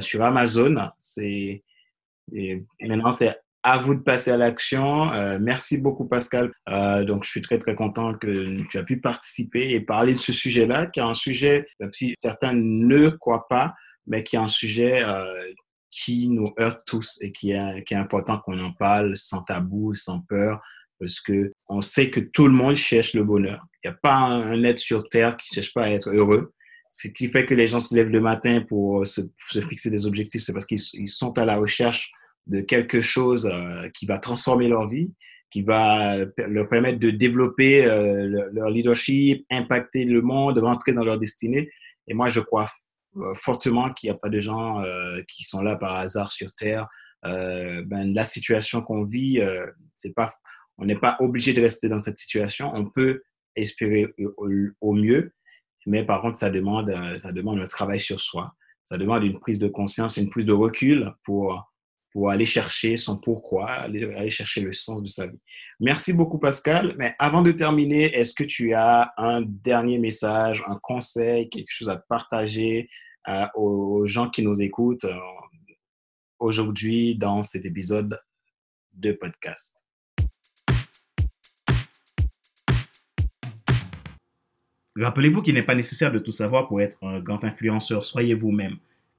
sur 0.00 0.22
Amazon. 0.22 0.90
C'est, 0.98 1.64
maintenant, 2.30 3.10
c'est 3.10 3.40
à 3.64 3.78
vous 3.78 3.94
de 3.94 4.00
passer 4.00 4.30
à 4.30 4.36
l'action. 4.36 5.10
Euh, 5.12 5.38
merci 5.40 5.78
beaucoup, 5.78 6.06
Pascal. 6.06 6.52
Euh, 6.68 7.02
donc, 7.02 7.24
je 7.24 7.30
suis 7.30 7.40
très, 7.40 7.58
très 7.58 7.74
content 7.74 8.12
que 8.12 8.60
tu 8.68 8.78
as 8.78 8.82
pu 8.82 9.00
participer 9.00 9.70
et 9.70 9.80
parler 9.80 10.12
de 10.12 10.18
ce 10.18 10.34
sujet-là, 10.34 10.86
qui 10.86 11.00
est 11.00 11.02
un 11.02 11.14
sujet, 11.14 11.66
même 11.80 11.92
si 11.92 12.14
certains 12.18 12.52
ne 12.52 13.08
croient 13.08 13.48
pas, 13.48 13.74
mais 14.06 14.22
qui 14.22 14.36
est 14.36 14.38
un 14.38 14.48
sujet 14.48 15.02
euh, 15.02 15.24
qui 15.88 16.28
nous 16.28 16.52
heurte 16.60 16.82
tous 16.86 17.18
et 17.22 17.32
qui 17.32 17.52
est, 17.52 17.84
qui 17.84 17.94
est 17.94 17.96
important 17.96 18.38
qu'on 18.38 18.60
en 18.60 18.72
parle 18.72 19.16
sans 19.16 19.42
tabou, 19.42 19.94
sans 19.94 20.20
peur, 20.20 20.60
parce 21.00 21.18
que 21.20 21.50
on 21.70 21.80
sait 21.80 22.10
que 22.10 22.20
tout 22.20 22.46
le 22.46 22.52
monde 22.52 22.74
cherche 22.74 23.14
le 23.14 23.24
bonheur. 23.24 23.64
Il 23.82 23.88
n'y 23.88 23.94
a 23.94 23.98
pas 24.02 24.14
un, 24.14 24.62
être 24.62 24.78
sur 24.78 25.08
Terre 25.08 25.38
qui 25.38 25.48
ne 25.52 25.62
cherche 25.62 25.72
pas 25.72 25.84
à 25.84 25.90
être 25.90 26.10
heureux. 26.10 26.52
Ce 26.92 27.08
qui 27.08 27.28
fait 27.28 27.46
que 27.46 27.54
les 27.54 27.66
gens 27.66 27.80
se 27.80 27.94
lèvent 27.94 28.10
le 28.10 28.20
matin 28.20 28.60
pour 28.60 29.06
se, 29.06 29.22
se 29.48 29.60
fixer 29.62 29.90
des 29.90 30.06
objectifs, 30.06 30.42
c'est 30.42 30.52
parce 30.52 30.66
qu'ils 30.66 31.08
sont 31.08 31.38
à 31.38 31.46
la 31.46 31.56
recherche 31.56 32.12
de 32.46 32.60
quelque 32.60 33.00
chose 33.00 33.50
euh, 33.50 33.88
qui 33.94 34.06
va 34.06 34.18
transformer 34.18 34.68
leur 34.68 34.88
vie, 34.88 35.12
qui 35.50 35.62
va 35.62 36.16
leur 36.48 36.68
permettre 36.68 36.98
de 36.98 37.10
développer 37.10 37.84
euh, 37.84 38.48
leur 38.52 38.70
leadership, 38.70 39.46
impacter 39.50 40.04
le 40.04 40.20
monde, 40.20 40.58
rentrer 40.58 40.92
dans 40.92 41.04
leur 41.04 41.18
destinée. 41.18 41.70
Et 42.06 42.14
moi, 42.14 42.28
je 42.28 42.40
crois 42.40 42.66
euh, 43.16 43.34
fortement 43.34 43.92
qu'il 43.92 44.10
n'y 44.10 44.16
a 44.16 44.18
pas 44.18 44.28
de 44.28 44.40
gens 44.40 44.82
qui 45.28 45.44
sont 45.44 45.62
là 45.62 45.76
par 45.76 45.94
hasard 45.96 46.30
sur 46.32 46.48
Terre. 46.54 46.88
ben, 47.22 48.12
la 48.12 48.24
situation 48.24 48.82
qu'on 48.82 49.04
vit, 49.04 49.40
c'est 49.94 50.12
pas, 50.14 50.34
on 50.76 50.84
n'est 50.84 50.98
pas 50.98 51.16
obligé 51.20 51.54
de 51.54 51.62
rester 51.62 51.88
dans 51.88 51.98
cette 51.98 52.18
situation. 52.18 52.72
On 52.74 52.86
peut 52.86 53.22
espérer 53.56 54.12
au, 54.80 54.92
mieux, 54.92 55.32
mais 55.86 56.04
par 56.04 56.20
contre, 56.20 56.38
ça 56.38 56.50
demande, 56.50 56.92
ça 57.18 57.30
demande 57.32 57.60
un 57.60 57.66
travail 57.66 58.00
sur 58.00 58.20
soi. 58.20 58.52
Ça 58.82 58.98
demande 58.98 59.22
une 59.22 59.38
prise 59.38 59.58
de 59.58 59.68
conscience, 59.68 60.18
une 60.18 60.28
prise 60.28 60.44
de 60.44 60.52
recul 60.52 61.14
pour 61.24 61.73
pour 62.14 62.30
aller 62.30 62.46
chercher 62.46 62.96
son 62.96 63.16
pourquoi, 63.18 63.68
aller, 63.68 64.30
chercher 64.30 64.60
le 64.60 64.72
sens 64.72 65.02
de 65.02 65.08
sa 65.08 65.26
vie. 65.26 65.40
Merci 65.80 66.12
beaucoup, 66.12 66.38
Pascal. 66.38 66.94
Mais 66.96 67.16
avant 67.18 67.42
de 67.42 67.50
terminer, 67.50 68.04
est-ce 68.14 68.32
que 68.32 68.44
tu 68.44 68.72
as 68.72 69.12
un 69.16 69.42
dernier 69.42 69.98
message, 69.98 70.62
un 70.68 70.78
conseil, 70.80 71.48
quelque 71.48 71.72
chose 71.72 71.88
à 71.88 71.96
partager 71.96 72.88
euh, 73.26 73.46
aux 73.56 74.06
gens 74.06 74.30
qui 74.30 74.44
nous 74.44 74.62
écoutent 74.62 75.06
euh, 75.06 75.18
aujourd'hui 76.38 77.16
dans 77.16 77.42
cet 77.42 77.66
épisode 77.66 78.20
de 78.92 79.10
podcast? 79.10 79.82
Rappelez-vous 84.96 85.42
qu'il 85.42 85.54
n'est 85.54 85.64
pas 85.64 85.74
nécessaire 85.74 86.12
de 86.12 86.20
tout 86.20 86.30
savoir 86.30 86.68
pour 86.68 86.80
être 86.80 87.02
un 87.02 87.18
grand 87.18 87.42
influenceur. 87.42 88.04
Soyez 88.04 88.34
vous-même. 88.34 88.76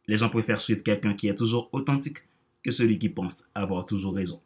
Les 0.08 0.15
gens 0.15 0.29
préfèrent 0.29 0.62
suivre 0.62 0.81
quelqu'un 0.81 1.13
qui 1.13 1.27
est 1.27 1.36
toujours 1.36 1.67
authentique 1.73 2.19
que 2.65 2.71
celui 2.71 2.97
qui 2.97 3.10
pense 3.10 3.43
avoir 3.54 3.86
toujours 3.86 4.15
raison. 4.15 4.41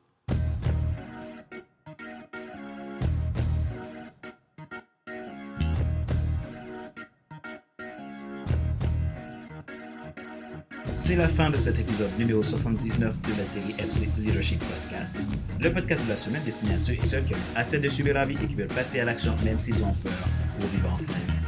C'est 10.92 11.16
la 11.16 11.30
fin 11.30 11.50
de 11.50 11.56
cet 11.56 11.80
épisode 11.80 12.10
numéro 12.20 12.44
79 12.44 13.22
de 13.22 13.38
la 13.38 13.44
série 13.46 13.74
FC 13.80 14.10
Leadership 14.18 14.60
Podcast, 14.60 15.26
le 15.62 15.72
podcast 15.72 16.04
de 16.04 16.10
la 16.10 16.18
semaine 16.18 16.44
destiné 16.44 16.74
à 16.74 16.80
ceux 16.80 16.94
et 16.94 17.06
celles 17.06 17.24
qui 17.24 17.36
ont 17.36 17.56
assez 17.56 17.80
de 17.80 17.88
suivre 17.88 18.12
la 18.12 18.26
vie 18.26 18.36
et 18.44 18.48
qui 18.48 18.56
veulent 18.56 18.68
passer 18.68 19.00
à 19.00 19.06
l'action 19.06 19.34
même 19.46 19.62
s'ils 19.62 19.82
ont 19.82 19.94
peur 19.94 20.28
pour 20.60 20.68
vivre 20.68 20.90
enfin 20.92 21.04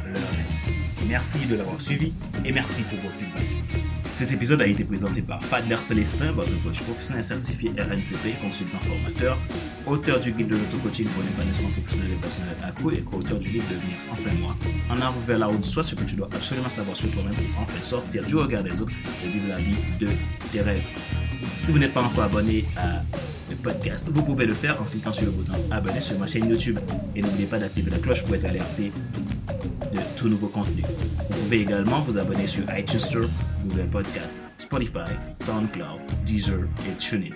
leur 0.06 0.22
vie. 0.22 1.06
Merci 1.06 1.46
de 1.46 1.56
l'avoir 1.56 1.80
suivi 1.82 2.14
et 2.46 2.50
merci 2.50 2.82
pour 2.84 2.98
vos 3.00 3.10
feedbacks. 3.10 3.31
Cet 4.12 4.30
épisode 4.30 4.60
a 4.60 4.66
été 4.66 4.84
présenté 4.84 5.22
par 5.22 5.42
Fadler 5.42 5.78
Célestin, 5.80 6.32
votre 6.32 6.50
coach 6.62 6.82
professionnel 6.82 7.24
certifié 7.24 7.70
RNCP, 7.70 8.38
consultant 8.42 8.78
formateur, 8.80 9.38
auteur 9.86 10.20
du 10.20 10.32
guide 10.32 10.48
de 10.48 10.56
l'auto-coaching 10.56 11.08
pour 11.08 11.22
l'épanouissement 11.22 11.70
professionnel 11.70 12.12
et 12.12 12.20
personnel 12.20 12.54
accro 12.62 12.90
et 12.90 13.00
co-auteur 13.00 13.38
du 13.38 13.48
livre 13.48 13.64
Devenir 13.70 13.96
enfin 14.12 14.36
moi. 14.38 14.54
En 14.90 15.00
arrivant 15.00 15.20
vers 15.26 15.38
la 15.38 15.46
route, 15.46 15.64
soit 15.64 15.82
ce 15.82 15.94
que 15.94 16.04
tu 16.04 16.14
dois 16.14 16.26
absolument 16.26 16.68
savoir 16.68 16.94
sur 16.94 17.10
toi-même 17.10 17.32
pour 17.32 17.62
enfin 17.62 17.82
sortir 17.82 18.22
du 18.26 18.36
regard 18.36 18.62
des 18.62 18.82
autres 18.82 18.92
et 19.24 19.28
vivre 19.28 19.48
la 19.48 19.56
vie 19.56 19.76
de 19.98 20.08
tes 20.52 20.60
rêves. 20.60 20.84
Si 21.62 21.72
vous 21.72 21.78
n'êtes 21.78 21.94
pas 21.94 22.02
encore 22.02 22.24
abonné 22.24 22.66
à 22.76 23.00
podcast, 23.62 24.08
vous 24.12 24.22
pouvez 24.22 24.46
le 24.46 24.54
faire 24.54 24.80
en 24.80 24.84
cliquant 24.84 25.12
sur 25.12 25.26
le 25.26 25.30
bouton 25.30 25.54
abonner 25.70 26.00
sur 26.00 26.18
ma 26.18 26.26
chaîne 26.26 26.48
YouTube. 26.48 26.78
Et 27.16 27.22
n'oubliez 27.22 27.46
pas 27.46 27.58
d'activer 27.58 27.90
la 27.90 27.98
cloche 27.98 28.22
pour 28.24 28.34
être 28.34 28.44
alerté 28.44 28.92
de 29.92 30.00
tout 30.16 30.28
nouveau 30.28 30.48
contenu. 30.48 30.82
Vous 30.82 31.38
pouvez 31.42 31.60
également 31.60 32.00
vous 32.00 32.16
abonner 32.18 32.46
sur 32.46 32.62
iTunes 32.76 33.00
Store, 33.00 33.28
Google 33.64 33.88
Podcast, 33.90 34.42
Spotify, 34.58 35.10
SoundCloud, 35.38 36.00
Deezer 36.24 36.60
et 36.88 36.96
TuneIn. 36.98 37.34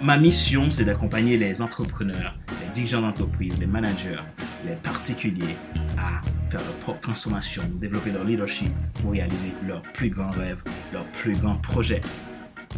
Ma 0.00 0.18
mission, 0.18 0.70
c'est 0.70 0.84
d'accompagner 0.84 1.36
les 1.36 1.62
entrepreneurs, 1.62 2.36
les 2.60 2.72
dirigeants 2.72 3.02
d'entreprise, 3.02 3.58
les 3.58 3.66
managers, 3.66 4.22
les 4.66 4.76
particuliers 4.76 5.56
à 5.96 6.20
faire 6.50 6.60
leur 6.60 6.74
propre 6.82 7.00
transformation, 7.00 7.62
développer 7.80 8.10
leur 8.10 8.24
leadership 8.24 8.68
pour 9.00 9.12
réaliser 9.12 9.52
leurs 9.66 9.82
plus 9.82 10.10
grands 10.10 10.30
rêves, 10.30 10.62
leurs 10.92 11.06
plus 11.06 11.36
grands 11.36 11.56
projets. 11.56 12.00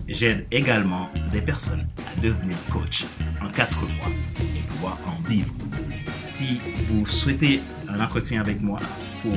J'aide 0.09 0.47
également 0.51 1.09
des 1.33 1.41
personnes 1.41 1.87
à 1.99 2.21
devenir 2.21 2.57
coach 2.71 3.05
en 3.43 3.49
quatre 3.49 3.81
mois 3.83 4.13
et 4.39 4.61
pouvoir 4.69 4.99
en 5.07 5.21
vivre. 5.29 5.53
Si 6.37 6.61
vous 6.91 7.07
souhaitez 7.07 7.63
un 7.89 7.99
entretien 7.99 8.43
avec 8.43 8.61
moi 8.61 8.79
pour 9.23 9.33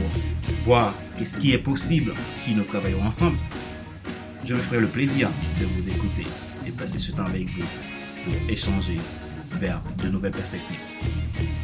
voir 0.65 0.93
ce 1.23 1.37
qui 1.37 1.53
est 1.53 1.57
possible 1.57 2.11
si 2.29 2.53
nous 2.53 2.63
travaillons 2.63 3.01
ensemble, 3.03 3.37
je 4.45 4.53
me 4.53 4.59
ferai 4.59 4.81
le 4.81 4.89
plaisir 4.89 5.29
de 5.61 5.65
vous 5.65 5.87
écouter 5.87 6.25
et 6.67 6.71
passer 6.71 6.97
ce 6.97 7.13
temps 7.13 7.23
avec 7.23 7.47
vous 7.47 7.65
pour 8.25 8.33
échanger 8.49 8.97
vers 9.61 9.81
de 10.03 10.09
nouvelles 10.09 10.33
perspectives. 10.33 10.81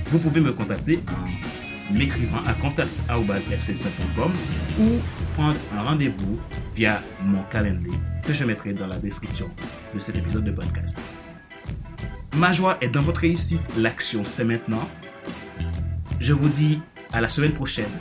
Vous 0.06 0.20
pouvez 0.20 0.40
me 0.40 0.54
contacter 0.54 1.04
en 1.10 1.94
m'écrivant 1.94 2.42
à 2.48 2.54
contact.fc7.com 2.54 4.32
ou 4.80 5.02
prendre 5.36 5.58
un 5.78 5.84
rendez-vous 5.84 6.40
via 6.78 7.02
mon 7.26 7.44
calendrier 7.52 7.98
que 8.24 8.32
je 8.32 8.46
mettrai 8.46 8.72
dans 8.72 8.88
la 8.88 9.00
description 9.00 9.50
de 9.94 10.00
cet 10.00 10.16
épisode 10.16 10.46
de 10.46 10.52
podcast. 10.52 10.98
Ma 12.38 12.54
joie 12.54 12.78
est 12.80 12.88
dans 12.88 13.02
votre 13.02 13.20
réussite. 13.20 13.64
L'action, 13.78 14.24
c'est 14.24 14.46
maintenant. 14.46 14.88
Je 16.26 16.34
vous 16.34 16.50
dis 16.50 16.80
à 17.14 17.22
la 17.22 17.30
semaine 17.30 17.54
prochaine 17.54 17.92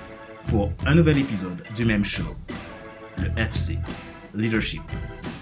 pour 0.49 0.73
un 0.87 0.95
nouvel 0.95 1.19
épisode 1.19 1.63
du 1.77 1.85
même 1.85 2.07
show, 2.07 2.35
le 3.19 3.29
FC 3.39 3.79
Leadership 4.35 4.81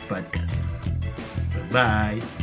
Podcast. 0.09 0.59
Bye 1.71 2.19
bye. 2.19 2.42